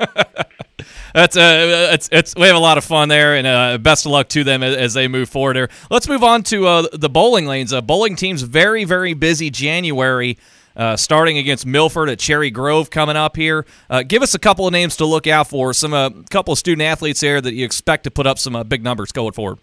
That's 1.14 1.36
uh, 1.36 1.90
it's 1.92 2.08
it's 2.12 2.34
we 2.36 2.46
have 2.46 2.56
a 2.56 2.60
lot 2.60 2.78
of 2.78 2.84
fun 2.84 3.08
there, 3.08 3.34
and 3.34 3.46
uh, 3.46 3.78
best 3.78 4.06
of 4.06 4.12
luck 4.12 4.28
to 4.28 4.44
them 4.44 4.62
as, 4.62 4.76
as 4.76 4.94
they 4.94 5.08
move 5.08 5.28
forward. 5.28 5.56
Here, 5.56 5.70
let's 5.90 6.08
move 6.08 6.22
on 6.22 6.42
to 6.44 6.66
uh, 6.66 6.86
the 6.92 7.08
bowling 7.08 7.46
lanes. 7.46 7.72
Uh, 7.72 7.80
bowling 7.80 8.14
team's 8.16 8.42
very 8.42 8.84
very 8.84 9.12
busy 9.14 9.50
January 9.50 10.38
uh, 10.76 10.96
starting 10.96 11.38
against 11.38 11.66
Milford 11.66 12.08
at 12.08 12.18
Cherry 12.18 12.50
Grove 12.50 12.90
coming 12.90 13.16
up 13.16 13.36
here. 13.36 13.66
Uh, 13.88 14.02
give 14.02 14.22
us 14.22 14.34
a 14.34 14.38
couple 14.38 14.66
of 14.66 14.72
names 14.72 14.96
to 14.96 15.04
look 15.04 15.26
out 15.26 15.48
for. 15.48 15.72
Some 15.72 15.92
a 15.92 16.06
uh, 16.06 16.10
couple 16.30 16.52
of 16.52 16.58
student 16.58 16.82
athletes 16.82 17.20
there 17.20 17.40
that 17.40 17.54
you 17.54 17.64
expect 17.64 18.04
to 18.04 18.10
put 18.10 18.26
up 18.26 18.38
some 18.38 18.56
uh, 18.56 18.64
big 18.64 18.82
numbers 18.82 19.12
going 19.12 19.32
forward. 19.32 19.58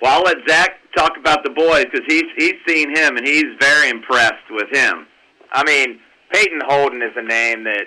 Well, 0.00 0.18
I'll 0.18 0.22
let 0.24 0.36
Zach 0.48 0.72
talk 0.96 1.12
about 1.18 1.44
the 1.44 1.50
boys 1.50 1.84
because 1.84 2.04
he's 2.08 2.24
he's 2.36 2.54
seen 2.66 2.94
him 2.94 3.16
and 3.16 3.26
he's 3.26 3.46
very 3.60 3.88
impressed 3.88 4.50
with 4.50 4.68
him. 4.72 5.06
I 5.52 5.64
mean, 5.64 6.00
Peyton 6.32 6.60
Holden 6.66 7.02
is 7.02 7.12
a 7.16 7.22
name 7.22 7.64
that 7.64 7.86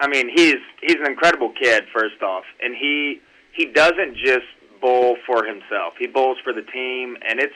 I 0.00 0.08
mean, 0.08 0.30
he's 0.34 0.56
he's 0.80 0.96
an 0.96 1.06
incredible 1.06 1.52
kid. 1.52 1.84
First 1.92 2.22
off, 2.22 2.44
and 2.60 2.74
he 2.74 3.20
he 3.52 3.66
doesn't 3.66 4.16
just 4.16 4.48
bowl 4.80 5.16
for 5.26 5.44
himself. 5.44 5.94
He 5.98 6.06
bowls 6.06 6.38
for 6.42 6.52
the 6.52 6.62
team, 6.62 7.16
and 7.28 7.38
it's 7.38 7.54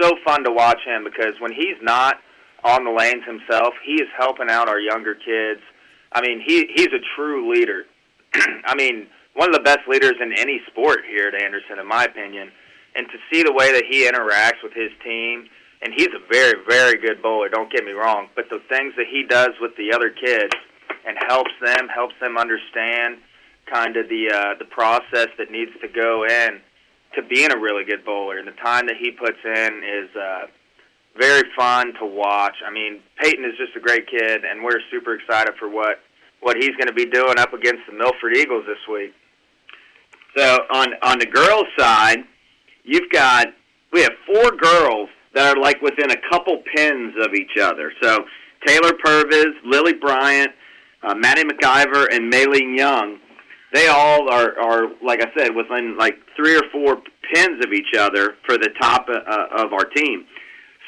so 0.00 0.12
fun 0.24 0.44
to 0.44 0.52
watch 0.52 0.80
him 0.84 1.04
because 1.04 1.40
when 1.40 1.52
he's 1.52 1.80
not 1.80 2.16
on 2.64 2.84
the 2.84 2.90
lanes 2.90 3.24
himself, 3.24 3.72
he 3.84 3.94
is 3.94 4.08
helping 4.18 4.50
out 4.50 4.68
our 4.68 4.78
younger 4.78 5.14
kids. 5.14 5.60
I 6.12 6.20
mean, 6.20 6.42
he 6.46 6.68
he's 6.74 6.88
a 6.88 7.00
true 7.16 7.50
leader. 7.50 7.84
I 8.66 8.74
mean, 8.74 9.06
one 9.34 9.48
of 9.48 9.54
the 9.54 9.62
best 9.62 9.88
leaders 9.88 10.14
in 10.20 10.32
any 10.36 10.60
sport 10.66 11.00
here 11.08 11.28
at 11.28 11.34
Anderson, 11.34 11.78
in 11.80 11.86
my 11.88 12.04
opinion. 12.04 12.50
And 12.94 13.06
to 13.08 13.18
see 13.30 13.42
the 13.42 13.52
way 13.52 13.72
that 13.72 13.84
he 13.84 14.08
interacts 14.08 14.62
with 14.62 14.72
his 14.72 14.90
team, 15.04 15.48
and 15.82 15.92
he's 15.94 16.08
a 16.08 16.32
very, 16.32 16.54
very 16.66 16.98
good 16.98 17.22
bowler. 17.22 17.50
Don't 17.50 17.70
get 17.70 17.84
me 17.84 17.92
wrong, 17.92 18.28
but 18.34 18.46
the 18.48 18.60
things 18.70 18.94
that 18.96 19.06
he 19.10 19.24
does 19.28 19.50
with 19.60 19.76
the 19.76 19.92
other 19.92 20.08
kids 20.08 20.54
and 21.06 21.16
helps 21.28 21.52
them, 21.62 21.88
helps 21.88 22.14
them 22.20 22.36
understand 22.36 23.18
kind 23.72 23.96
of 23.96 24.08
the 24.08 24.30
uh, 24.32 24.54
the 24.58 24.64
process 24.64 25.28
that 25.38 25.50
needs 25.50 25.72
to 25.80 25.88
go 25.88 26.24
in 26.24 26.60
to 27.14 27.22
being 27.22 27.50
a 27.52 27.58
really 27.58 27.84
good 27.84 28.04
bowler. 28.04 28.38
And 28.38 28.46
the 28.46 28.58
time 28.62 28.86
that 28.86 28.96
he 28.96 29.10
puts 29.10 29.38
in 29.44 29.82
is 29.82 30.14
uh, 30.16 30.46
very 31.18 31.42
fun 31.56 31.94
to 32.00 32.06
watch. 32.06 32.54
I 32.66 32.70
mean, 32.70 33.00
Peyton 33.20 33.44
is 33.44 33.56
just 33.58 33.76
a 33.76 33.80
great 33.80 34.08
kid, 34.08 34.44
and 34.44 34.62
we're 34.62 34.80
super 34.90 35.14
excited 35.14 35.54
for 35.58 35.68
what 35.68 36.00
what 36.40 36.56
he's 36.56 36.76
going 36.76 36.86
to 36.86 36.92
be 36.92 37.06
doing 37.06 37.38
up 37.38 37.52
against 37.54 37.82
the 37.88 37.96
Milford 37.96 38.36
Eagles 38.36 38.64
this 38.66 38.78
week. 38.90 39.14
So 40.36 40.58
on 40.72 40.88
on 41.02 41.18
the 41.18 41.26
girls' 41.26 41.66
side, 41.78 42.18
you've 42.84 43.10
got 43.10 43.48
we 43.92 44.02
have 44.02 44.12
four 44.26 44.50
girls 44.52 45.08
that 45.34 45.56
are 45.56 45.60
like 45.60 45.80
within 45.82 46.10
a 46.10 46.16
couple 46.30 46.62
pins 46.74 47.14
of 47.20 47.34
each 47.34 47.58
other. 47.60 47.92
So 48.02 48.24
Taylor 48.66 48.92
Purvis, 49.02 49.54
Lily 49.64 49.94
Bryant, 49.94 50.52
uh, 51.06 51.14
Maddie 51.14 51.44
McIver, 51.44 52.06
and 52.10 52.32
Maylene 52.32 52.76
Young. 52.76 53.18
They 53.72 53.88
all 53.88 54.30
are, 54.30 54.58
are, 54.58 54.88
like 55.04 55.20
I 55.22 55.30
said, 55.38 55.54
within 55.54 55.96
like 55.98 56.14
three 56.36 56.56
or 56.56 56.62
four 56.72 56.96
pins 57.32 57.64
of 57.64 57.72
each 57.72 57.96
other 57.98 58.34
for 58.46 58.56
the 58.58 58.70
top 58.80 59.06
uh, 59.08 59.64
of 59.64 59.72
our 59.72 59.84
team. 59.84 60.26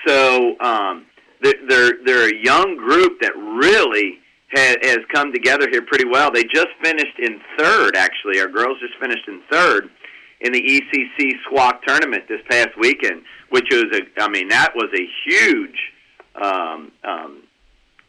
So 0.07 0.59
um, 0.61 1.07
they're 1.43 1.93
they're 2.05 2.29
a 2.29 2.37
young 2.43 2.77
group 2.77 3.21
that 3.21 3.33
really 3.37 4.19
has, 4.55 4.77
has 4.83 4.99
come 5.13 5.33
together 5.33 5.69
here 5.71 5.83
pretty 5.83 6.07
well. 6.09 6.31
They 6.33 6.45
just 6.45 6.69
finished 6.83 7.19
in 7.19 7.41
third, 7.59 7.97
actually. 7.97 8.41
Our 8.41 8.49
girls 8.49 8.79
just 8.81 8.95
finished 9.01 9.27
in 9.29 9.43
third 9.51 9.91
in 10.41 10.53
the 10.53 10.61
ECC 10.61 11.33
SWAC 11.51 11.83
tournament 11.87 12.25
this 12.29 12.41
past 12.49 12.71
weekend, 12.79 13.23
which 13.51 13.67
was 13.71 13.87
a, 13.93 14.23
I 14.23 14.29
mean, 14.29 14.49
that 14.49 14.73
was 14.75 14.89
a 14.95 15.07
huge 15.27 15.93
um, 16.37 16.93
um, 17.05 17.43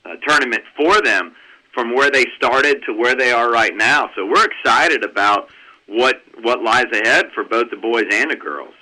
uh, 0.06 0.16
tournament 0.28 0.64
for 0.78 1.02
them 1.02 1.34
from 1.74 1.96
where 1.96 2.12
they 2.12 2.26
started 2.36 2.82
to 2.86 2.94
where 2.94 3.16
they 3.16 3.32
are 3.32 3.52
right 3.52 3.76
now. 3.76 4.10
So 4.16 4.26
we're 4.26 4.46
excited 4.46 5.04
about 5.04 5.50
what 5.88 6.22
what 6.42 6.62
lies 6.64 6.86
ahead 6.94 7.26
for 7.34 7.44
both 7.44 7.70
the 7.70 7.78
boys 7.78 8.06
and 8.12 8.32
the 8.32 8.36
girls. 8.36 8.74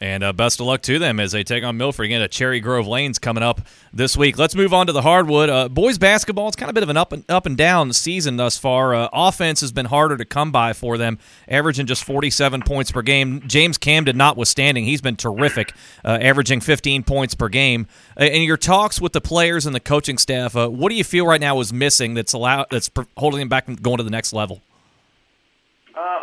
And 0.00 0.22
uh, 0.22 0.32
best 0.34 0.60
of 0.60 0.66
luck 0.66 0.82
to 0.82 0.98
them 0.98 1.18
as 1.18 1.32
they 1.32 1.42
take 1.42 1.64
on 1.64 1.78
Milford 1.78 2.04
again 2.04 2.20
at 2.20 2.30
Cherry 2.30 2.60
Grove 2.60 2.86
Lanes 2.86 3.18
coming 3.18 3.42
up 3.42 3.62
this 3.94 4.14
week. 4.14 4.36
Let's 4.36 4.54
move 4.54 4.74
on 4.74 4.86
to 4.88 4.92
the 4.92 5.00
hardwood. 5.00 5.48
Uh, 5.48 5.68
boys 5.70 5.96
basketball, 5.96 6.48
it's 6.48 6.56
kind 6.56 6.68
of 6.68 6.74
a 6.74 6.74
bit 6.74 6.82
of 6.82 6.90
an 6.90 6.98
up 6.98 7.12
and 7.12 7.24
up 7.30 7.46
and 7.46 7.56
down 7.56 7.92
season 7.94 8.36
thus 8.36 8.58
far. 8.58 8.94
Uh, 8.94 9.08
offense 9.12 9.62
has 9.62 9.72
been 9.72 9.86
harder 9.86 10.18
to 10.18 10.26
come 10.26 10.52
by 10.52 10.74
for 10.74 10.98
them, 10.98 11.18
averaging 11.48 11.86
just 11.86 12.04
47 12.04 12.60
points 12.62 12.90
per 12.90 13.00
game. 13.00 13.42
James 13.46 13.78
Camden 13.78 14.18
notwithstanding, 14.18 14.84
he's 14.84 15.00
been 15.00 15.16
terrific, 15.16 15.72
uh, 16.04 16.18
averaging 16.20 16.60
15 16.60 17.02
points 17.02 17.34
per 17.34 17.48
game. 17.48 17.86
Uh, 18.20 18.24
in 18.24 18.42
your 18.42 18.58
talks 18.58 19.00
with 19.00 19.14
the 19.14 19.22
players 19.22 19.64
and 19.64 19.74
the 19.74 19.80
coaching 19.80 20.18
staff, 20.18 20.54
uh, 20.54 20.68
what 20.68 20.90
do 20.90 20.94
you 20.94 21.04
feel 21.04 21.26
right 21.26 21.40
now 21.40 21.58
is 21.60 21.72
missing 21.72 22.12
that's 22.12 22.34
allow 22.34 22.66
that's 22.70 22.90
holding 23.16 23.40
them 23.40 23.48
back 23.48 23.64
from 23.64 23.76
going 23.76 23.96
to 23.96 24.04
the 24.04 24.10
next 24.10 24.34
level? 24.34 24.60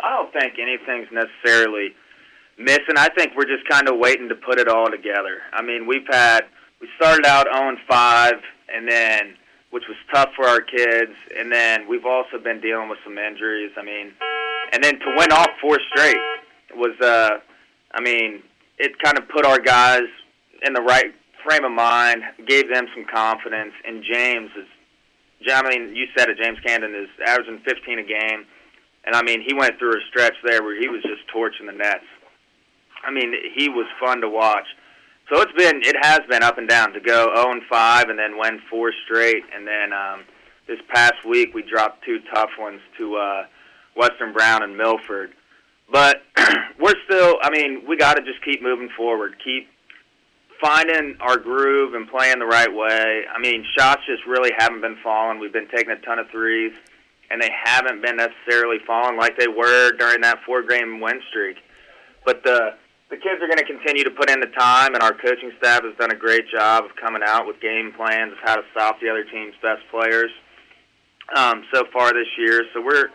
I 0.04 0.16
don't 0.16 0.32
think 0.32 0.58
anything's 0.58 1.08
necessarily 1.10 1.94
missing. 2.58 2.96
I 2.96 3.08
think 3.16 3.32
we're 3.36 3.46
just 3.46 3.68
kind 3.68 3.88
of 3.88 3.98
waiting 3.98 4.28
to 4.28 4.34
put 4.34 4.58
it 4.58 4.68
all 4.68 4.90
together. 4.90 5.40
I 5.52 5.62
mean, 5.62 5.86
we've 5.86 6.06
had 6.10 6.42
we 6.80 6.88
started 6.96 7.26
out 7.26 7.46
0 7.52 7.76
5, 7.88 8.32
and 8.74 8.88
then 8.90 9.34
which 9.70 9.84
was 9.88 9.96
tough 10.14 10.30
for 10.36 10.46
our 10.46 10.60
kids, 10.60 11.10
and 11.36 11.50
then 11.50 11.88
we've 11.88 12.06
also 12.06 12.38
been 12.38 12.60
dealing 12.60 12.88
with 12.88 12.98
some 13.02 13.18
injuries. 13.18 13.72
I 13.76 13.82
mean, 13.82 14.12
and 14.72 14.84
then 14.84 15.00
to 15.00 15.14
win 15.16 15.32
off 15.32 15.50
four 15.60 15.78
straight 15.90 16.16
was, 16.76 16.94
uh, 17.00 17.38
I 17.92 18.00
mean, 18.00 18.42
it 18.78 18.92
kind 19.02 19.18
of 19.18 19.28
put 19.28 19.44
our 19.44 19.58
guys 19.58 20.06
in 20.64 20.74
the 20.74 20.80
right 20.80 21.12
frame 21.44 21.64
of 21.64 21.72
mind, 21.72 22.22
gave 22.46 22.72
them 22.72 22.86
some 22.94 23.04
confidence, 23.12 23.72
and 23.84 24.02
James 24.02 24.50
is. 24.56 24.66
I 25.52 25.60
mean, 25.68 25.94
you 25.94 26.06
said 26.16 26.30
it. 26.30 26.38
James 26.40 26.58
Camden 26.64 26.94
is 26.94 27.08
averaging 27.26 27.60
15 27.66 27.98
a 27.98 28.02
game, 28.02 28.46
and 29.04 29.14
I 29.14 29.22
mean, 29.22 29.42
he 29.46 29.52
went 29.52 29.78
through 29.78 29.92
a 29.92 30.00
stretch 30.08 30.34
there 30.44 30.62
where 30.62 30.78
he 30.78 30.88
was 30.88 31.02
just 31.02 31.26
torching 31.32 31.66
the 31.66 31.72
nets. 31.72 32.06
I 33.06 33.10
mean, 33.10 33.34
he 33.54 33.68
was 33.68 33.86
fun 34.00 34.20
to 34.20 34.28
watch. 34.28 34.66
So 35.32 35.40
it's 35.40 35.52
been, 35.52 35.80
it 35.82 35.96
has 36.02 36.20
been 36.28 36.42
up 36.42 36.58
and 36.58 36.68
down 36.68 36.92
to 36.92 37.00
go 37.00 37.34
0 37.34 37.52
and 37.52 37.62
5 37.70 38.08
and 38.08 38.18
then 38.18 38.38
win 38.38 38.60
four 38.68 38.92
straight, 39.04 39.42
and 39.54 39.66
then 39.66 39.92
um, 39.92 40.24
this 40.66 40.78
past 40.92 41.24
week 41.26 41.54
we 41.54 41.62
dropped 41.62 42.04
two 42.04 42.18
tough 42.32 42.50
ones 42.58 42.80
to 42.98 43.16
uh, 43.16 43.46
Western 43.96 44.32
Brown 44.32 44.62
and 44.62 44.76
Milford. 44.76 45.32
But 45.90 46.22
we're 46.78 46.94
still, 47.06 47.36
I 47.42 47.50
mean, 47.50 47.84
we 47.88 47.96
got 47.96 48.14
to 48.14 48.22
just 48.22 48.44
keep 48.44 48.62
moving 48.62 48.90
forward, 48.96 49.36
keep 49.42 49.68
finding 50.60 51.16
our 51.20 51.36
groove 51.36 51.94
and 51.94 52.08
playing 52.08 52.38
the 52.38 52.46
right 52.46 52.72
way. 52.72 53.22
I 53.34 53.38
mean, 53.40 53.64
shots 53.76 54.02
just 54.06 54.26
really 54.26 54.50
haven't 54.56 54.80
been 54.80 54.96
falling. 55.02 55.38
We've 55.38 55.52
been 55.52 55.68
taking 55.68 55.90
a 55.90 56.00
ton 56.00 56.18
of 56.18 56.28
threes, 56.30 56.72
and 57.30 57.40
they 57.40 57.50
haven't 57.64 58.02
been 58.02 58.16
necessarily 58.16 58.78
falling 58.86 59.16
like 59.16 59.38
they 59.38 59.48
were 59.48 59.92
during 59.92 60.20
that 60.22 60.38
four-game 60.46 61.00
win 61.00 61.20
streak. 61.30 61.56
But 62.24 62.42
the 62.44 62.76
the 63.14 63.20
kids 63.20 63.40
are 63.40 63.46
going 63.46 63.62
to 63.62 63.64
continue 63.64 64.02
to 64.02 64.10
put 64.10 64.28
in 64.28 64.40
the 64.40 64.50
time, 64.58 64.94
and 64.94 65.02
our 65.02 65.14
coaching 65.14 65.52
staff 65.58 65.84
has 65.84 65.94
done 65.98 66.10
a 66.10 66.16
great 66.16 66.50
job 66.50 66.84
of 66.84 66.90
coming 66.96 67.22
out 67.24 67.46
with 67.46 67.60
game 67.60 67.92
plans 67.96 68.32
of 68.32 68.38
how 68.42 68.56
to 68.56 68.62
stop 68.72 69.00
the 69.00 69.08
other 69.08 69.22
team's 69.22 69.54
best 69.62 69.82
players 69.88 70.32
um, 71.36 71.62
so 71.72 71.84
far 71.92 72.12
this 72.12 72.26
year. 72.36 72.64
So 72.74 72.82
we're, 72.82 73.10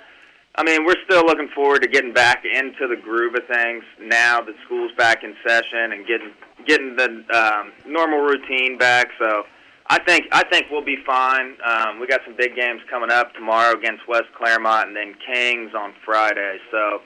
I 0.56 0.64
mean, 0.64 0.86
we're 0.86 1.04
still 1.04 1.26
looking 1.26 1.50
forward 1.54 1.82
to 1.82 1.90
getting 1.90 2.14
back 2.14 2.46
into 2.46 2.88
the 2.88 2.96
groove 2.96 3.36
of 3.36 3.44
things 3.52 3.84
now 4.00 4.40
that 4.40 4.56
school's 4.66 4.94
back 4.98 5.26
in 5.26 5.36
session 5.46 5.92
and 5.92 6.08
getting 6.08 6.32
getting 6.66 6.96
the 6.96 7.26
um, 7.36 7.74
normal 7.86 8.20
routine 8.20 8.78
back. 8.78 9.08
So. 9.20 9.44
I 9.92 9.98
think 9.98 10.28
I 10.32 10.44
think 10.52 10.68
we'll 10.70 10.86
be 10.86 10.98
fine. 11.04 11.58
Um, 11.66 12.00
we 12.00 12.06
got 12.06 12.22
some 12.24 12.36
big 12.38 12.56
games 12.56 12.80
coming 12.92 13.10
up 13.10 13.34
tomorrow 13.34 13.76
against 13.76 14.08
West 14.08 14.28
Clermont 14.38 14.90
and 14.90 14.96
then 14.96 15.16
Kings 15.26 15.72
on 15.74 15.96
Friday. 16.06 16.60
So 16.70 17.02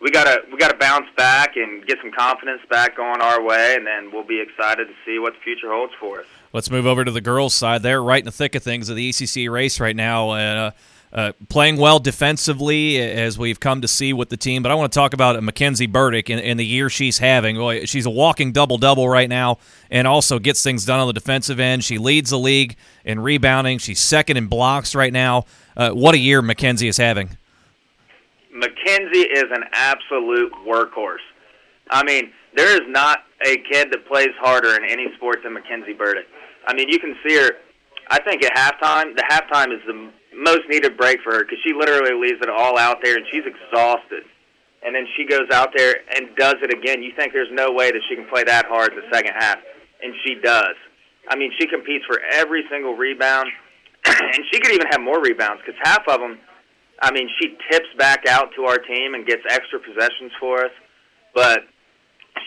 we 0.00 0.10
gotta 0.10 0.42
we 0.52 0.58
gotta 0.58 0.76
bounce 0.76 1.06
back 1.16 1.56
and 1.56 1.86
get 1.86 1.98
some 2.00 2.12
confidence 2.12 2.60
back 2.68 2.96
going 2.96 3.20
our 3.20 3.42
way, 3.42 3.74
and 3.76 3.86
then 3.86 4.12
we'll 4.12 4.24
be 4.24 4.40
excited 4.40 4.88
to 4.88 4.94
see 5.04 5.18
what 5.18 5.34
the 5.34 5.40
future 5.40 5.72
holds 5.72 5.92
for 5.98 6.20
us. 6.20 6.26
Let's 6.52 6.70
move 6.70 6.86
over 6.86 7.04
to 7.04 7.10
the 7.10 7.20
girls' 7.20 7.54
side. 7.54 7.82
They're 7.82 8.02
right 8.02 8.20
in 8.20 8.24
the 8.24 8.32
thick 8.32 8.54
of 8.54 8.62
things 8.62 8.88
of 8.88 8.96
the 8.96 9.10
ECC 9.10 9.50
race 9.50 9.80
right 9.80 9.96
now. 9.96 10.30
Uh, 10.30 10.70
uh, 11.12 11.32
playing 11.48 11.78
well 11.78 11.98
defensively, 11.98 13.00
as 13.00 13.38
we've 13.38 13.58
come 13.58 13.80
to 13.80 13.88
see 13.88 14.12
with 14.12 14.28
the 14.28 14.36
team. 14.36 14.62
But 14.62 14.70
I 14.70 14.74
want 14.74 14.92
to 14.92 14.98
talk 14.98 15.14
about 15.14 15.42
Mackenzie 15.42 15.86
Burdick 15.86 16.28
and, 16.28 16.40
and 16.40 16.60
the 16.60 16.66
year 16.66 16.90
she's 16.90 17.18
having. 17.18 17.56
Boy, 17.56 17.86
she's 17.86 18.04
a 18.04 18.10
walking 18.10 18.52
double 18.52 18.76
double 18.76 19.08
right 19.08 19.28
now, 19.28 19.58
and 19.90 20.06
also 20.06 20.38
gets 20.38 20.62
things 20.62 20.84
done 20.84 21.00
on 21.00 21.06
the 21.06 21.14
defensive 21.14 21.58
end. 21.58 21.84
She 21.84 21.96
leads 21.96 22.30
the 22.30 22.38
league 22.38 22.76
in 23.04 23.20
rebounding. 23.20 23.78
She's 23.78 24.00
second 24.00 24.36
in 24.36 24.48
blocks 24.48 24.94
right 24.94 25.12
now. 25.12 25.46
Uh, 25.74 25.90
what 25.90 26.14
a 26.14 26.18
year 26.18 26.42
Mackenzie 26.42 26.88
is 26.88 26.98
having. 26.98 27.38
Mackenzie 28.56 29.28
is 29.28 29.44
an 29.52 29.64
absolute 29.72 30.52
workhorse. 30.66 31.24
I 31.90 32.02
mean, 32.04 32.32
there 32.56 32.72
is 32.74 32.88
not 32.88 33.20
a 33.44 33.58
kid 33.70 33.92
that 33.92 34.08
plays 34.08 34.32
harder 34.40 34.74
in 34.74 34.84
any 34.88 35.08
sport 35.16 35.40
than 35.44 35.52
Mackenzie 35.52 35.92
Burdick. 35.92 36.26
I 36.66 36.74
mean, 36.74 36.88
you 36.88 36.98
can 36.98 37.14
see 37.24 37.36
her. 37.36 37.50
I 38.08 38.20
think 38.22 38.42
at 38.42 38.56
halftime, 38.56 39.14
the 39.14 39.24
halftime 39.28 39.74
is 39.74 39.80
the 39.86 40.10
most 40.34 40.62
needed 40.68 40.96
break 40.96 41.20
for 41.22 41.32
her 41.34 41.44
because 41.44 41.58
she 41.64 41.74
literally 41.74 42.14
leaves 42.18 42.40
it 42.40 42.48
all 42.48 42.78
out 42.78 42.98
there 43.02 43.16
and 43.16 43.26
she's 43.30 43.44
exhausted. 43.44 44.24
And 44.84 44.94
then 44.94 45.06
she 45.16 45.26
goes 45.26 45.50
out 45.52 45.70
there 45.76 45.96
and 46.16 46.34
does 46.36 46.56
it 46.62 46.72
again. 46.72 47.02
You 47.02 47.12
think 47.16 47.32
there's 47.32 47.52
no 47.52 47.72
way 47.72 47.90
that 47.90 48.00
she 48.08 48.16
can 48.16 48.26
play 48.28 48.44
that 48.44 48.66
hard 48.66 48.92
the 48.92 49.02
second 49.12 49.34
half, 49.36 49.58
and 50.02 50.14
she 50.24 50.36
does. 50.36 50.76
I 51.28 51.36
mean, 51.36 51.50
she 51.58 51.66
competes 51.66 52.04
for 52.06 52.20
every 52.32 52.62
single 52.70 52.94
rebound, 52.94 53.48
and 54.06 54.40
she 54.52 54.60
could 54.60 54.72
even 54.72 54.86
have 54.90 55.00
more 55.00 55.20
rebounds 55.20 55.60
because 55.64 55.78
half 55.82 56.06
of 56.08 56.20
them 56.20 56.38
I 57.00 57.12
mean, 57.12 57.28
she 57.38 57.56
tips 57.70 57.88
back 57.98 58.26
out 58.26 58.50
to 58.56 58.64
our 58.64 58.78
team 58.78 59.14
and 59.14 59.26
gets 59.26 59.42
extra 59.48 59.78
possessions 59.78 60.32
for 60.40 60.64
us. 60.64 60.72
But 61.34 61.64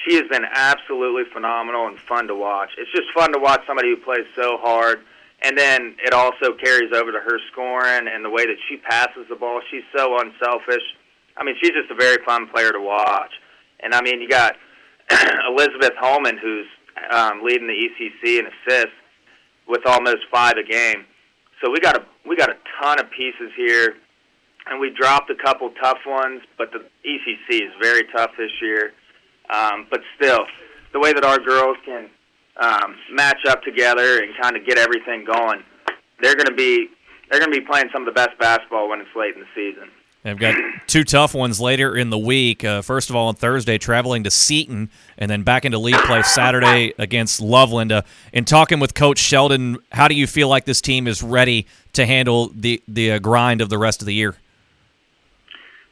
she 0.04 0.16
has 0.16 0.28
been 0.30 0.46
absolutely 0.54 1.24
phenomenal 1.34 1.88
and 1.88 2.00
fun 2.00 2.28
to 2.28 2.36
watch. 2.36 2.70
It's 2.78 2.92
just 2.92 3.08
fun 3.14 3.34
to 3.34 3.40
watch 3.40 3.62
somebody 3.68 3.90
who 3.90 3.98
plays 3.98 4.26
so 4.36 4.58
hard. 4.58 5.02
And 5.42 5.58
then 5.58 5.96
it 6.04 6.14
also 6.14 6.54
carries 6.54 6.92
over 6.94 7.12
to 7.12 7.20
her 7.20 7.40
scoring 7.52 8.08
and 8.12 8.26
the 8.26 8.30
way 8.30 8.46
that 8.46 8.58
she 8.68 8.78
passes 8.78 9.26
the 9.30 9.36
ball. 9.36 9.62
She's 9.72 9.84
so 9.96 10.20
unselfish. 10.20 10.84
I 11.38 11.44
mean, 11.44 11.56
she's 11.62 11.72
just 11.72 11.90
a 11.92 11.96
very 11.96 12.18
fun 12.26 12.48
player 12.48 12.72
to 12.72 12.82
watch. 12.82 13.32
And 13.80 13.94
I 13.94 14.02
mean, 14.02 14.22
you 14.22 14.28
got 14.28 14.56
Elizabeth 15.48 15.94
Holman, 15.98 16.38
who's 16.38 16.68
um, 17.12 17.42
leading 17.44 17.68
the 17.68 17.74
ECC 17.74 18.40
in 18.40 18.48
assists 18.48 18.92
with 19.68 19.86
almost 19.86 20.26
five 20.32 20.56
a 20.58 20.64
game. 20.64 21.06
So 21.64 21.72
we 21.72 21.80
got 21.80 21.98
a 21.98 22.06
we 22.28 22.36
got 22.36 22.50
a 22.50 22.58
ton 22.82 23.00
of 23.00 23.10
pieces 23.12 23.52
here, 23.56 23.96
and 24.68 24.80
we 24.80 24.92
dropped 24.92 25.30
a 25.30 25.36
couple 25.36 25.72
tough 25.82 26.00
ones, 26.06 26.42
but 26.58 26.72
the 26.72 26.80
ECC 27.08 27.62
is 27.62 27.72
very 27.82 28.04
tough 28.16 28.32
this 28.38 28.52
year. 28.62 28.94
Um, 29.50 29.88
but 29.90 30.02
still, 30.16 30.46
the 30.94 31.00
way 31.00 31.14
that 31.14 31.24
our 31.24 31.40
girls 31.40 31.78
can 31.86 32.10
um, 32.62 32.96
match 33.12 33.46
up 33.48 33.64
together 33.64 34.22
and 34.22 34.34
kind 34.40 34.56
of 34.56 34.66
get 34.66 34.78
everything 34.78 35.26
going, 35.26 35.64
they're 36.22 36.36
going 36.36 36.48
to 36.48 36.56
be 36.56 36.90
they're 37.30 37.40
going 37.40 37.52
to 37.52 37.60
be 37.60 37.66
playing 37.66 37.90
some 37.94 38.02
of 38.02 38.06
the 38.08 38.12
best 38.12 38.38
basketball 38.40 38.90
when 38.90 39.00
it's 39.02 39.10
late 39.16 39.36
in 39.36 39.42
the 39.42 39.48
season. 39.56 39.90
They've 40.24 40.38
got 40.38 40.56
two 40.88 41.06
tough 41.06 41.34
ones 41.34 41.62
later 41.62 41.96
in 41.96 42.10
the 42.10 42.18
week. 42.18 42.66
Uh, 42.66 42.82
first 42.82 43.10
of 43.10 43.16
all, 43.16 43.30
on 43.30 43.36
Thursday, 43.36 43.78
traveling 43.78 44.26
to 44.26 44.32
Seton, 44.32 44.90
and 45.18 45.32
then 45.32 45.44
back 45.44 45.64
into 45.64 45.78
league 45.78 45.96
play 45.96 46.24
Saturday 46.24 46.94
against 46.98 47.40
Loveland. 47.40 47.94
Uh, 47.94 48.02
in 48.34 48.44
talking 48.44 48.82
with 48.82 48.94
Coach 48.94 49.18
Sheldon, 49.18 49.78
how 49.94 50.10
do 50.10 50.16
you 50.16 50.28
feel 50.28 50.50
like 50.50 50.66
this 50.66 50.82
team 50.82 51.08
is 51.08 51.24
ready 51.24 51.68
to 51.94 52.06
handle 52.06 52.52
the 52.54 52.82
the 52.88 53.14
uh, 53.14 53.20
grind 53.20 53.62
of 53.62 53.70
the 53.70 53.78
rest 53.78 54.02
of 54.02 54.08
the 54.08 54.14
year? 54.14 54.36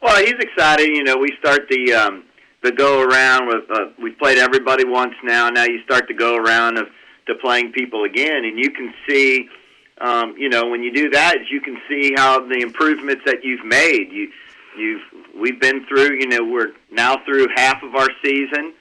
Well, 0.00 0.24
he's 0.24 0.34
excited. 0.38 0.88
You 0.88 1.04
know, 1.04 1.16
we 1.16 1.32
start 1.40 1.62
the 1.70 1.92
um, 1.92 2.24
the 2.62 2.72
go 2.72 3.02
around 3.02 3.48
with 3.48 3.64
uh, 3.70 3.86
we've 4.00 4.18
played 4.18 4.38
everybody 4.38 4.84
once 4.84 5.14
now. 5.24 5.48
Now 5.48 5.64
you 5.64 5.82
start 5.82 6.08
to 6.08 6.14
go 6.14 6.36
around 6.36 6.78
of 6.78 6.86
to 7.26 7.34
playing 7.36 7.72
people 7.72 8.04
again, 8.04 8.44
and 8.44 8.58
you 8.58 8.70
can 8.70 8.94
see 9.08 9.48
um, 10.00 10.34
you 10.38 10.48
know, 10.48 10.68
when 10.68 10.82
you 10.82 10.92
do 10.92 11.10
that, 11.10 11.38
you 11.50 11.60
can 11.60 11.76
see 11.88 12.12
how 12.16 12.46
the 12.46 12.60
improvements 12.60 13.22
that 13.26 13.38
you've 13.42 13.64
made. 13.64 14.12
You, 14.12 14.30
you've 14.76 15.02
we've 15.36 15.60
been 15.60 15.86
through. 15.86 16.18
You 16.20 16.28
know, 16.28 16.44
we're 16.44 16.72
now 16.90 17.16
through 17.24 17.48
half 17.56 17.82
of 17.82 17.94
our 17.94 18.08
season. 18.24 18.74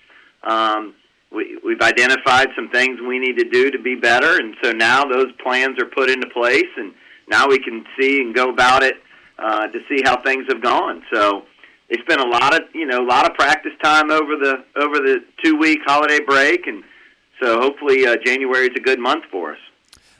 Um, 0.43 0.93
we, 1.31 1.59
we've 1.65 1.81
identified 1.81 2.49
some 2.55 2.69
things 2.69 2.99
we 3.05 3.19
need 3.19 3.37
to 3.37 3.49
do 3.49 3.71
to 3.71 3.79
be 3.79 3.95
better, 3.95 4.37
and 4.37 4.55
so 4.63 4.71
now 4.71 5.05
those 5.05 5.31
plans 5.43 5.79
are 5.81 5.85
put 5.85 6.09
into 6.09 6.27
place, 6.27 6.69
and 6.77 6.93
now 7.27 7.47
we 7.47 7.59
can 7.59 7.83
see 7.99 8.21
and 8.21 8.33
go 8.33 8.49
about 8.49 8.83
it 8.83 8.95
uh, 9.39 9.67
to 9.67 9.79
see 9.89 10.01
how 10.03 10.21
things 10.23 10.45
have 10.49 10.61
gone. 10.61 11.03
So 11.13 11.43
they 11.89 11.97
spent 12.01 12.21
a 12.21 12.27
lot 12.27 12.53
of 12.53 12.61
you 12.73 12.85
know 12.85 12.99
a 13.01 13.07
lot 13.07 13.29
of 13.29 13.35
practice 13.37 13.73
time 13.83 14.11
over 14.11 14.35
the 14.35 14.63
over 14.75 14.95
the 14.97 15.23
two 15.43 15.55
week 15.57 15.79
holiday 15.85 16.19
break, 16.25 16.67
and 16.67 16.83
so 17.41 17.59
hopefully 17.59 18.05
uh, 18.05 18.17
January 18.25 18.67
is 18.67 18.73
a 18.75 18.81
good 18.81 18.99
month 18.99 19.25
for 19.31 19.53
us. 19.53 19.59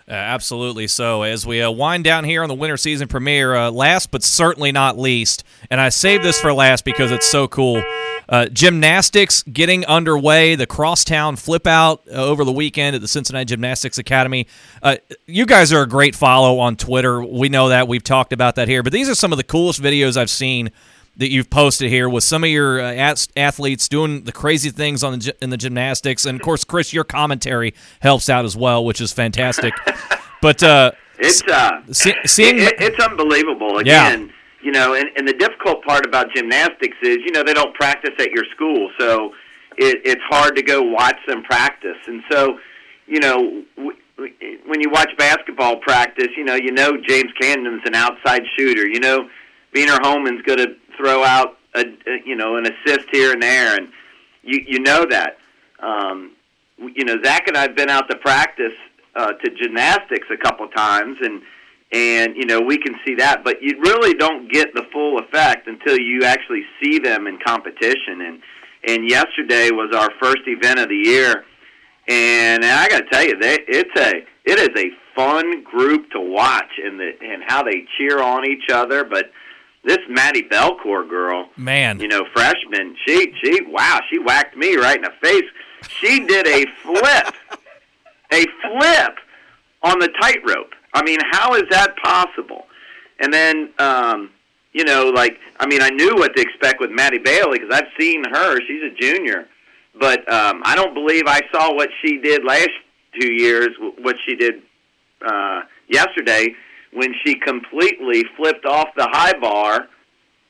Uh, 0.10 0.14
absolutely. 0.14 0.88
So, 0.88 1.24
as 1.24 1.46
we 1.46 1.62
uh, 1.62 1.70
wind 1.70 2.06
down 2.06 2.24
here 2.24 2.42
on 2.42 2.48
the 2.48 2.56
winter 2.56 2.78
season 2.78 3.10
premiere, 3.10 3.54
uh, 3.54 3.72
last 3.72 4.10
but 4.10 4.24
certainly 4.24 4.72
not 4.72 4.98
least, 4.98 5.44
and 5.70 5.82
I 5.82 5.90
saved 5.90 6.24
this 6.24 6.40
for 6.40 6.54
last 6.54 6.86
because 6.86 7.12
it's 7.12 7.30
so 7.30 7.46
cool. 7.50 7.84
Uh, 8.30 8.46
gymnastics 8.48 9.44
getting 9.44 9.86
underway. 9.86 10.56
The 10.56 10.66
crosstown 10.66 11.36
flip 11.36 11.68
out 11.68 12.04
uh, 12.10 12.14
over 12.14 12.46
the 12.46 12.54
weekend 12.54 12.96
at 12.96 13.02
the 13.02 13.08
Cincinnati 13.08 13.46
Gymnastics 13.46 13.98
Academy. 13.98 14.48
Uh, 14.82 14.96
you 15.26 15.46
guys 15.46 15.74
are 15.74 15.82
a 15.82 15.88
great 15.88 16.16
follow 16.16 16.60
on 16.60 16.78
Twitter. 16.78 17.22
We 17.22 17.50
know 17.50 17.68
that. 17.70 17.90
We've 17.90 18.04
talked 18.04 18.32
about 18.32 18.56
that 18.56 18.70
here. 18.70 18.84
But 18.84 18.94
these 18.94 19.10
are 19.10 19.16
some 19.16 19.34
of 19.34 19.38
the 19.38 19.44
coolest 19.44 19.82
videos 19.82 20.16
I've 20.16 20.30
seen 20.30 20.72
that 21.18 21.32
you've 21.32 21.50
posted 21.50 21.90
here 21.90 22.08
with 22.08 22.24
some 22.24 22.44
of 22.44 22.50
your 22.50 22.80
uh, 22.80 23.16
athletes 23.36 23.90
doing 23.90 24.24
the 24.24 24.32
crazy 24.32 24.70
things 24.70 25.04
on 25.04 25.18
the, 25.18 25.36
in 25.42 25.50
the 25.50 25.58
gymnastics, 25.58 26.26
and 26.26 26.40
of 26.40 26.46
course, 26.46 26.64
Chris, 26.64 26.94
your 26.94 27.04
commentary 27.04 27.74
helps 28.00 28.30
out 28.30 28.46
as 28.46 28.56
well, 28.56 28.86
which 28.86 29.02
is 29.02 29.12
fantastic. 29.12 29.74
but 30.42 30.62
uh, 30.62 30.92
it's 31.18 31.42
uh, 31.44 31.82
see, 31.92 32.14
seeing 32.26 32.60
it, 32.60 32.76
it's 32.80 33.04
unbelievable. 33.04 33.80
Again, 33.80 34.28
yeah. 34.28 34.34
you 34.64 34.72
know, 34.72 34.94
and, 34.94 35.10
and 35.18 35.28
the 35.28 35.34
difficult 35.34 35.84
part 35.84 36.06
about 36.06 36.28
gymnastics 36.36 36.98
is, 37.02 37.18
you 37.26 37.32
know, 37.32 37.44
they 37.44 37.54
don't 37.54 37.74
practice 37.74 38.14
at 38.20 38.30
your 38.30 38.46
school, 38.56 38.92
so 39.00 39.34
it, 39.78 40.02
it's 40.06 40.22
hard 40.30 40.56
to 40.56 40.62
go 40.62 40.84
watch 40.84 41.18
them 41.28 41.44
practice, 41.44 41.98
and 42.08 42.24
so, 42.32 42.60
you 43.08 43.20
know. 43.20 43.64
when 44.66 44.82
you 44.82 44.90
watch 44.90 45.12
basketball 45.20 45.78
practice, 45.78 46.30
you 46.36 46.44
know 46.44 46.56
you 46.56 46.72
know 46.72 46.98
James 47.08 47.32
Camden's 47.40 47.84
an 47.86 47.94
outside 47.94 48.42
shooter. 48.58 48.88
You 48.88 49.00
know 49.00 49.30
Wiener 49.74 49.98
Holman's 50.02 50.42
going 50.44 50.60
to 50.60 50.76
throw 50.98 51.24
out 51.24 51.58
a, 51.76 51.86
you 52.26 52.36
know 52.36 52.58
an 52.58 52.66
assist 52.66 53.08
here 53.12 53.34
and 53.34 53.42
there, 53.42 53.76
and 53.76 53.90
you 54.44 54.60
you 54.68 54.80
know 54.80 55.06
that. 55.10 55.38
Um, 55.80 56.34
you 56.80 57.06
know, 57.06 57.16
Zach 57.24 57.48
and 57.48 57.58
I've 57.58 57.76
been 57.76 57.90
out 57.90 58.10
to 58.10 58.18
practice 58.18 58.74
uh, 59.16 59.34
to 59.34 59.52
gymnastics 59.62 60.28
a 60.32 60.38
couple 60.38 60.68
times, 60.70 61.18
and 61.22 61.42
and 61.92 62.36
you 62.36 62.46
know 62.46 62.62
we 62.62 62.78
can 62.78 62.96
see 63.06 63.16
that, 63.16 63.44
but 63.44 63.62
you 63.62 63.80
really 63.82 64.14
don't 64.14 64.52
get 64.52 64.74
the 64.74 64.84
full 64.92 65.20
effect 65.20 65.68
until 65.68 65.98
you 65.98 66.24
actually 66.24 66.64
see 66.82 67.00
them 67.00 67.28
in 67.28 67.40
competition. 67.46 68.22
And 68.22 68.42
and 68.88 69.10
yesterday 69.10 69.70
was 69.72 69.96
our 69.96 70.10
first 70.22 70.44
event 70.48 70.80
of 70.80 70.90
the 70.90 70.96
year, 70.96 71.44
and, 72.08 72.63
and 72.63 72.72
I 72.72 72.88
got 72.88 73.00
to 73.00 73.10
tell 73.10 73.24
you, 73.24 73.38
they, 73.39 73.58
it's 73.68 74.00
a 74.00 74.12
it 74.46 74.60
is 74.60 74.70
a 74.78 74.89
fun 75.15 75.63
group 75.63 76.12
to 76.12 76.22
watch, 76.22 76.72
and 76.84 77.00
the 77.00 77.12
and 77.22 77.44
how 77.48 77.63
they 77.63 77.86
cheer 77.98 78.22
on 78.22 78.46
each 78.46 78.70
other, 78.72 79.04
but 79.04 79.32
this 79.88 80.00
Maddie 80.10 80.43
Belcourt 80.43 81.10
girl, 81.10 81.50
man, 81.56 82.00
you 82.00 82.10
know, 82.10 82.26
freshman, 82.34 82.95
she 83.06 83.34
she 83.41 83.62
wow, 83.67 84.02
she 84.10 84.19
whacked 84.19 84.56
me 84.56 84.76
right 84.76 84.97
in 84.97 85.04
the 85.04 85.13
face. 85.21 85.45
She 85.88 86.26
did 86.26 86.45
a 86.45 86.65
flip, 86.84 87.34
a 88.34 88.45
flip 88.62 89.15
on 89.84 90.00
the 90.00 90.10
tightrope. 90.19 90.73
I 90.93 91.04
mean, 91.04 91.19
how 91.32 91.56
is 91.56 91.63
that 91.69 91.95
possible? 92.04 92.65
And 93.19 93.34
then, 93.34 93.69
um, 93.80 94.32
you 94.73 94.84
know, 94.84 95.10
like 95.15 95.39
I 95.60 95.65
mean, 95.65 95.82
I 95.82 95.89
knew 95.89 96.15
what 96.15 96.36
to 96.36 96.41
expect 96.41 96.82
with 96.82 96.91
Maddie 96.91 97.19
Bailey 97.19 97.60
because 97.60 97.73
I've 97.73 97.89
seen 97.97 98.23
her. 98.26 98.60
She's 98.67 98.84
a 98.84 98.93
junior, 99.00 99.47
but 99.97 100.32
um, 100.32 100.62
I 100.65 100.76
don't 100.76 100.93
believe 100.93 101.23
I 101.28 101.41
saw 101.52 101.73
what 101.73 101.89
she 102.02 102.17
did 102.17 102.43
last 102.43 102.69
two 103.19 103.32
years. 103.32 103.69
What 104.00 104.17
she 104.26 104.36
did 104.36 104.56
uh, 105.26 105.62
yesterday 105.88 106.56
when 106.98 107.14
she 107.24 107.36
completely 107.36 108.26
flipped 108.36 108.66
off 108.66 108.90
the 108.98 109.08
high 109.12 109.38
bar 109.40 109.88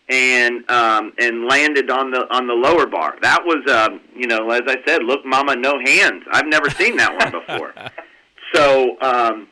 and 0.09 0.69
um, 0.71 1.13
and 1.19 1.45
landed 1.45 1.89
on 1.89 2.11
the 2.11 2.25
on 2.33 2.47
the 2.47 2.53
lower 2.53 2.87
bar. 2.87 3.17
That 3.21 3.43
was, 3.43 3.69
um, 3.69 3.99
you 4.15 4.27
know, 4.27 4.49
as 4.51 4.61
I 4.65 4.77
said, 4.87 5.03
look, 5.03 5.25
Mama, 5.25 5.55
no 5.55 5.77
hands. 5.85 6.23
I've 6.31 6.47
never 6.47 6.69
seen 6.69 6.95
that 6.97 7.13
one 7.17 7.31
before. 7.31 7.73
so, 8.53 8.97
um, 9.01 9.47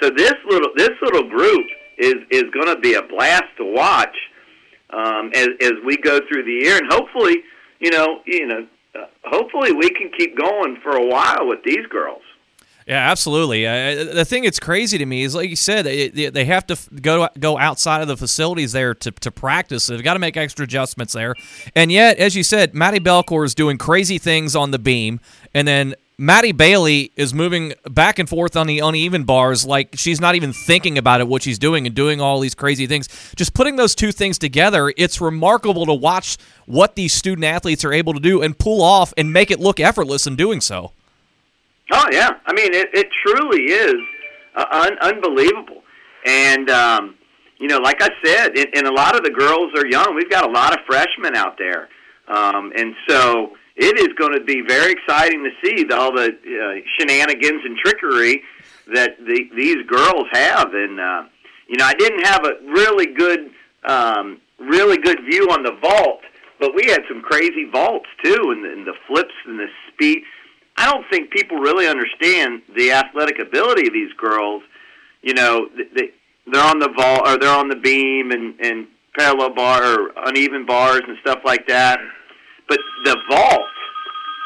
so 0.00 0.10
this 0.10 0.34
little 0.48 0.70
this 0.76 0.90
little 1.00 1.28
group 1.28 1.66
is 1.96 2.16
is 2.30 2.44
going 2.52 2.74
to 2.74 2.80
be 2.80 2.94
a 2.94 3.02
blast 3.02 3.56
to 3.58 3.64
watch 3.64 4.16
um, 4.90 5.30
as 5.32 5.48
as 5.60 5.74
we 5.84 5.96
go 5.96 6.18
through 6.26 6.44
the 6.44 6.64
year, 6.64 6.78
and 6.78 6.92
hopefully, 6.92 7.44
you 7.78 7.90
know, 7.90 8.20
you 8.26 8.46
know, 8.46 8.66
uh, 8.96 9.06
hopefully 9.24 9.72
we 9.72 9.90
can 9.90 10.10
keep 10.18 10.36
going 10.36 10.76
for 10.82 10.96
a 10.96 11.06
while 11.06 11.46
with 11.46 11.62
these 11.64 11.86
girls. 11.88 12.22
Yeah, 12.90 13.08
absolutely. 13.08 13.68
Uh, 13.68 14.12
the 14.14 14.24
thing 14.24 14.42
that's 14.42 14.58
crazy 14.58 14.98
to 14.98 15.06
me 15.06 15.22
is, 15.22 15.32
like 15.32 15.48
you 15.48 15.54
said, 15.54 15.86
it, 15.86 16.34
they 16.34 16.44
have 16.46 16.66
to 16.66 16.76
go 17.00 17.28
go 17.38 17.56
outside 17.56 18.02
of 18.02 18.08
the 18.08 18.16
facilities 18.16 18.72
there 18.72 18.94
to, 18.94 19.12
to 19.12 19.30
practice. 19.30 19.86
They've 19.86 20.02
got 20.02 20.14
to 20.14 20.18
make 20.18 20.36
extra 20.36 20.64
adjustments 20.64 21.12
there. 21.12 21.36
And 21.76 21.92
yet, 21.92 22.18
as 22.18 22.34
you 22.34 22.42
said, 22.42 22.74
Maddie 22.74 22.98
Belcourt 22.98 23.44
is 23.44 23.54
doing 23.54 23.78
crazy 23.78 24.18
things 24.18 24.56
on 24.56 24.72
the 24.72 24.78
beam, 24.80 25.20
and 25.54 25.68
then 25.68 25.94
Maddie 26.18 26.50
Bailey 26.50 27.12
is 27.14 27.32
moving 27.32 27.74
back 27.88 28.18
and 28.18 28.28
forth 28.28 28.56
on 28.56 28.66
the 28.66 28.80
uneven 28.80 29.22
bars 29.22 29.64
like 29.64 29.94
she's 29.94 30.20
not 30.20 30.34
even 30.34 30.52
thinking 30.52 30.98
about 30.98 31.20
it, 31.20 31.28
what 31.28 31.44
she's 31.44 31.60
doing, 31.60 31.86
and 31.86 31.94
doing 31.94 32.20
all 32.20 32.40
these 32.40 32.56
crazy 32.56 32.88
things. 32.88 33.08
Just 33.36 33.54
putting 33.54 33.76
those 33.76 33.94
two 33.94 34.10
things 34.10 34.36
together, 34.36 34.92
it's 34.96 35.20
remarkable 35.20 35.86
to 35.86 35.94
watch 35.94 36.38
what 36.66 36.96
these 36.96 37.12
student 37.12 37.44
athletes 37.44 37.84
are 37.84 37.92
able 37.92 38.14
to 38.14 38.20
do 38.20 38.42
and 38.42 38.58
pull 38.58 38.82
off 38.82 39.14
and 39.16 39.32
make 39.32 39.52
it 39.52 39.60
look 39.60 39.78
effortless 39.78 40.26
in 40.26 40.34
doing 40.34 40.60
so. 40.60 40.90
Oh 41.92 42.06
yeah, 42.12 42.30
I 42.46 42.52
mean 42.52 42.72
it, 42.72 42.88
it 42.94 43.08
truly 43.24 43.64
is 43.64 43.96
uh, 44.54 44.66
un- 44.70 44.98
unbelievable, 45.00 45.82
and 46.24 46.70
um, 46.70 47.14
you 47.58 47.68
know, 47.68 47.78
like 47.78 48.02
I 48.02 48.10
said, 48.24 48.56
and, 48.56 48.68
and 48.74 48.86
a 48.86 48.92
lot 48.92 49.16
of 49.16 49.22
the 49.22 49.30
girls 49.30 49.72
are 49.76 49.86
young. 49.86 50.14
We've 50.14 50.30
got 50.30 50.48
a 50.48 50.52
lot 50.52 50.72
of 50.72 50.84
freshmen 50.86 51.36
out 51.36 51.58
there, 51.58 51.88
um, 52.28 52.72
and 52.76 52.94
so 53.08 53.56
it 53.76 53.98
is 53.98 54.08
going 54.18 54.32
to 54.32 54.44
be 54.44 54.62
very 54.66 54.92
exciting 54.92 55.44
to 55.44 55.50
see 55.64 55.84
the, 55.84 55.96
all 55.96 56.12
the 56.12 56.28
uh, 56.28 56.80
shenanigans 56.98 57.62
and 57.64 57.76
trickery 57.78 58.42
that 58.94 59.16
the, 59.18 59.48
these 59.56 59.86
girls 59.86 60.26
have. 60.32 60.72
And 60.74 61.00
uh, 61.00 61.24
you 61.68 61.76
know, 61.76 61.84
I 61.84 61.94
didn't 61.94 62.24
have 62.26 62.44
a 62.44 62.52
really 62.66 63.06
good, 63.14 63.50
um, 63.84 64.40
really 64.58 64.98
good 64.98 65.20
view 65.24 65.48
on 65.50 65.62
the 65.62 65.76
vault, 65.80 66.20
but 66.58 66.74
we 66.74 66.84
had 66.86 67.00
some 67.08 67.22
crazy 67.22 67.68
vaults 67.70 68.08
too, 68.22 68.54
and 68.54 68.64
and 68.64 68.86
the 68.86 68.94
flips 69.06 69.34
and 69.46 69.58
the 69.58 69.66
speed. 69.92 70.22
I 70.80 70.90
don't 70.90 71.04
think 71.10 71.30
people 71.30 71.58
really 71.58 71.86
understand 71.86 72.62
the 72.74 72.92
athletic 72.92 73.38
ability 73.38 73.86
of 73.86 73.92
these 73.92 74.14
girls. 74.14 74.62
You 75.20 75.34
know, 75.34 75.68
they, 75.76 76.08
they're 76.50 76.64
on 76.64 76.78
the 76.78 76.88
vault 76.96 77.28
or 77.28 77.36
they're 77.36 77.54
on 77.54 77.68
the 77.68 77.76
beam 77.76 78.30
and, 78.30 78.58
and 78.60 78.86
parallel 79.18 79.54
bar 79.54 79.82
or 79.84 80.12
uneven 80.24 80.64
bars 80.64 81.02
and 81.06 81.18
stuff 81.20 81.40
like 81.44 81.68
that. 81.68 82.00
But 82.66 82.78
the 83.04 83.14
vault, 83.28 83.60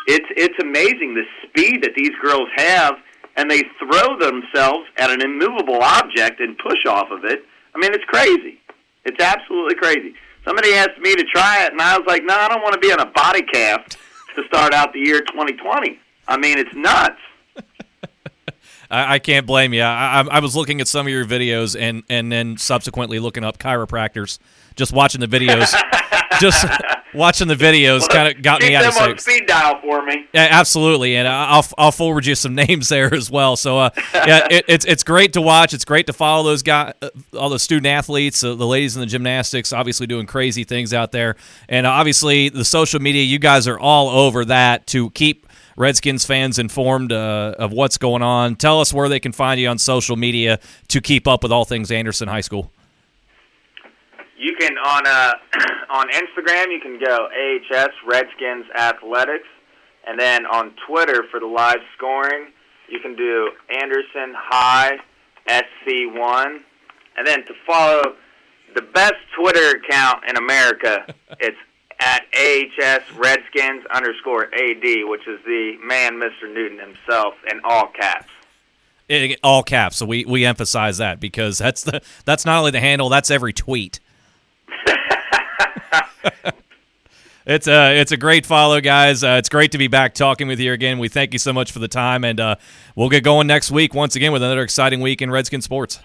it's 0.09 0.27
it's 0.37 0.59
amazing 0.61 1.15
the 1.15 1.23
speed 1.47 1.85
that 1.85 1.95
these 1.95 2.11
girls 2.21 2.49
have, 2.57 2.95
and 3.37 3.49
they 3.49 3.63
throw 3.79 4.19
themselves 4.19 4.89
at 4.99 5.11
an 5.11 5.23
immovable 5.23 5.83
object 5.83 6.41
and 6.41 6.59
push 6.59 6.85
off 6.89 7.13
of 7.13 7.25
it. 7.25 7.45
I 7.77 7.79
mean, 7.79 7.95
it's 7.95 8.05
crazy. 8.07 8.59
It's 9.05 9.23
absolutely 9.23 9.77
crazy. 9.77 10.15
Somebody 10.45 10.75
asked 10.75 10.99
me 11.01 11.15
to 11.15 11.23
try 11.33 11.65
it, 11.65 11.71
and 11.71 11.81
I 11.81 11.97
was 11.97 12.09
like, 12.09 12.25
"No, 12.25 12.35
I 12.35 12.49
don't 12.49 12.63
want 12.63 12.75
to 12.75 12.81
be 12.81 12.93
on 12.93 12.99
a 12.99 13.07
body 13.07 13.43
cast 13.43 13.99
to 14.35 14.43
start 14.49 14.75
out 14.75 14.93
the 14.93 14.99
year 14.99 15.21
2020." 15.21 16.01
I 16.27 16.37
mean, 16.37 16.59
it's 16.59 16.75
nuts. 16.75 17.21
I, 18.91 19.15
I 19.15 19.19
can't 19.19 19.47
blame 19.47 19.73
you. 19.73 19.83
I, 19.83 20.25
I, 20.31 20.41
was 20.41 20.55
looking 20.57 20.81
at 20.81 20.89
some 20.89 21.07
of 21.07 21.13
your 21.13 21.25
videos 21.25 21.79
and 21.79 22.03
and 22.09 22.31
then 22.31 22.57
subsequently 22.57 23.19
looking 23.19 23.45
up 23.45 23.59
chiropractors. 23.59 24.39
Just 24.77 24.93
watching 24.93 25.21
the 25.21 25.29
videos, 25.29 25.73
just 26.41 26.67
watching 27.15 27.47
the 27.47 27.55
videos 27.55 28.09
kind 28.09 28.35
of 28.35 28.43
got 28.43 28.61
me 28.61 28.75
out 28.75 28.83
them 28.83 29.03
of 29.03 29.11
on 29.11 29.19
speed 29.19 29.47
dial 29.47 29.81
for 29.81 30.05
me. 30.05 30.27
Yeah, 30.33 30.49
absolutely, 30.51 31.17
and 31.17 31.29
I'll 31.29 31.65
I'll 31.79 31.93
forward 31.93 32.27
you 32.27 32.35
some 32.35 32.55
names 32.67 32.89
there 32.89 33.13
as 33.15 33.31
well. 33.31 33.57
So 33.57 33.79
uh, 33.79 33.91
yeah, 34.15 34.47
it, 34.51 34.65
it's 34.69 34.85
it's 34.85 35.05
great 35.05 35.35
to 35.35 35.41
watch. 35.41 35.75
It's 35.75 35.85
great 35.85 36.07
to 36.07 36.13
follow 36.13 36.43
those 36.45 36.63
guys, 36.63 36.95
uh, 37.03 37.11
all 37.39 37.49
the 37.49 37.59
student 37.59 37.87
athletes, 37.87 38.43
uh, 38.43 38.55
the 38.55 38.67
ladies 38.67 38.97
in 38.97 39.01
the 39.01 39.07
gymnastics, 39.07 39.73
obviously 39.73 40.07
doing 40.07 40.27
crazy 40.27 40.65
things 40.65 40.93
out 40.93 41.13
there, 41.13 41.37
and 41.69 41.87
obviously 41.87 42.49
the 42.49 42.65
social 42.65 43.01
media. 43.01 43.23
You 43.23 43.39
guys 43.39 43.69
are 43.69 43.79
all 43.79 44.09
over 44.09 44.45
that 44.47 44.87
to 44.89 45.11
keep 45.11 45.47
Redskins 45.77 46.25
fans 46.25 46.59
informed 46.59 47.13
uh, 47.13 47.55
of 47.59 47.73
what's 47.73 47.99
going 47.99 48.23
on. 48.23 48.57
Tell 48.57 48.81
us 48.81 48.93
where 48.93 49.09
they 49.09 49.21
can 49.21 49.33
find 49.33 49.61
you 49.61 49.69
on 49.69 49.79
social 49.79 50.17
media 50.17 50.61
to 50.89 51.01
keep 51.01 51.27
up 51.27 51.43
with 51.43 51.53
all 51.53 51.65
things 51.65 51.91
Anderson 51.91 52.29
High 52.29 52.43
School. 52.43 52.71
You 54.37 54.55
can 54.59 54.77
on 54.79 55.07
uh, 55.07 55.33
on 55.91 56.09
Instagram 56.11 56.67
you 56.71 56.81
can 56.81 56.99
go 56.99 57.29
AHS 57.29 57.91
Redskins 58.07 58.67
Athletics, 58.77 59.49
and 60.07 60.19
then 60.19 60.47
on 60.47 60.75
Twitter 60.87 61.25
for 61.31 61.41
the 61.41 61.47
live 61.47 61.81
scoring 61.97 62.53
you 62.89 63.01
can 63.01 63.17
do 63.17 63.51
Anderson 63.71 64.35
High 64.37 64.99
SC1, 65.49 66.59
and 67.17 67.27
then 67.27 67.45
to 67.47 67.55
follow 67.67 68.03
the 68.75 68.83
best 68.83 69.15
Twitter 69.39 69.79
account 69.79 70.25
in 70.29 70.37
America, 70.37 71.07
it's 71.41 71.57
at 72.01 72.23
AHS 72.35 73.03
Redskins 73.17 73.85
underscore 73.87 74.45
AD, 74.55 74.83
which 75.09 75.27
is 75.27 75.41
the 75.45 75.77
man, 75.83 76.15
Mr. 76.15 76.53
Newton 76.53 76.79
himself, 76.79 77.35
in 77.51 77.61
all 77.65 77.89
caps. 77.89 78.31
In 79.09 79.37
all 79.43 79.63
caps. 79.63 79.97
So 79.97 80.07
we, 80.07 80.25
we 80.25 80.45
emphasize 80.45 80.99
that 80.99 81.21
because 81.21 81.59
that's 81.59 81.83
the 81.83 82.01
that's 82.25 82.45
not 82.45 82.59
only 82.59 82.71
the 82.71 82.81
handle, 82.81 83.09
that's 83.09 83.31
every 83.31 83.53
tweet. 83.53 84.01
it's 87.47 87.69
a 87.69 88.01
it's 88.01 88.13
a 88.13 88.17
great 88.17 88.47
follow, 88.47 88.81
guys. 88.81 89.23
Uh, 89.23 89.37
it's 89.39 89.51
great 89.51 89.73
to 89.73 89.79
be 89.79 89.89
back 89.89 90.15
talking 90.15 90.49
with 90.49 90.59
you 90.59 90.73
again. 90.73 90.99
We 90.99 91.09
thank 91.09 91.35
you 91.35 91.39
so 91.39 91.53
much 91.53 91.71
for 91.71 91.81
the 91.81 91.89
time, 91.89 92.25
and 92.25 92.41
uh, 92.41 92.57
we'll 92.97 93.11
get 93.11 93.25
going 93.25 93.47
next 93.47 93.71
week 93.71 93.93
once 93.93 94.17
again 94.17 94.33
with 94.33 94.43
another 94.43 94.63
exciting 94.63 95.01
week 95.01 95.21
in 95.21 95.31
Redskin 95.31 95.61
sports. 95.61 96.01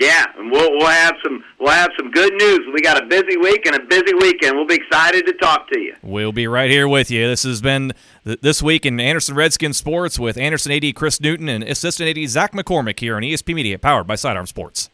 Yeah, 0.00 0.24
and 0.38 0.50
we'll 0.50 0.70
we'll 0.78 0.86
have 0.86 1.14
some 1.22 1.44
we'll 1.58 1.72
have 1.72 1.90
some 1.98 2.10
good 2.10 2.32
news. 2.32 2.60
We 2.72 2.80
got 2.80 3.02
a 3.02 3.06
busy 3.06 3.36
week 3.36 3.66
and 3.66 3.76
a 3.76 3.84
busy 3.84 4.14
weekend. 4.14 4.56
We'll 4.56 4.66
be 4.66 4.76
excited 4.76 5.26
to 5.26 5.34
talk 5.34 5.68
to 5.70 5.78
you. 5.78 5.94
We'll 6.02 6.32
be 6.32 6.46
right 6.46 6.70
here 6.70 6.88
with 6.88 7.10
you. 7.10 7.28
This 7.28 7.42
has 7.42 7.60
been 7.60 7.92
th- 8.24 8.40
this 8.40 8.62
week 8.62 8.86
in 8.86 8.98
Anderson 8.98 9.34
Redskin 9.34 9.74
Sports 9.74 10.18
with 10.18 10.38
Anderson 10.38 10.72
AD 10.72 10.94
Chris 10.94 11.20
Newton 11.20 11.50
and 11.50 11.62
Assistant 11.62 12.16
AD 12.16 12.28
Zach 12.30 12.52
McCormick 12.52 12.98
here 12.98 13.14
on 13.14 13.22
ESP 13.22 13.54
Media, 13.54 13.78
powered 13.78 14.06
by 14.06 14.14
Sidearm 14.14 14.46
Sports. 14.46 14.88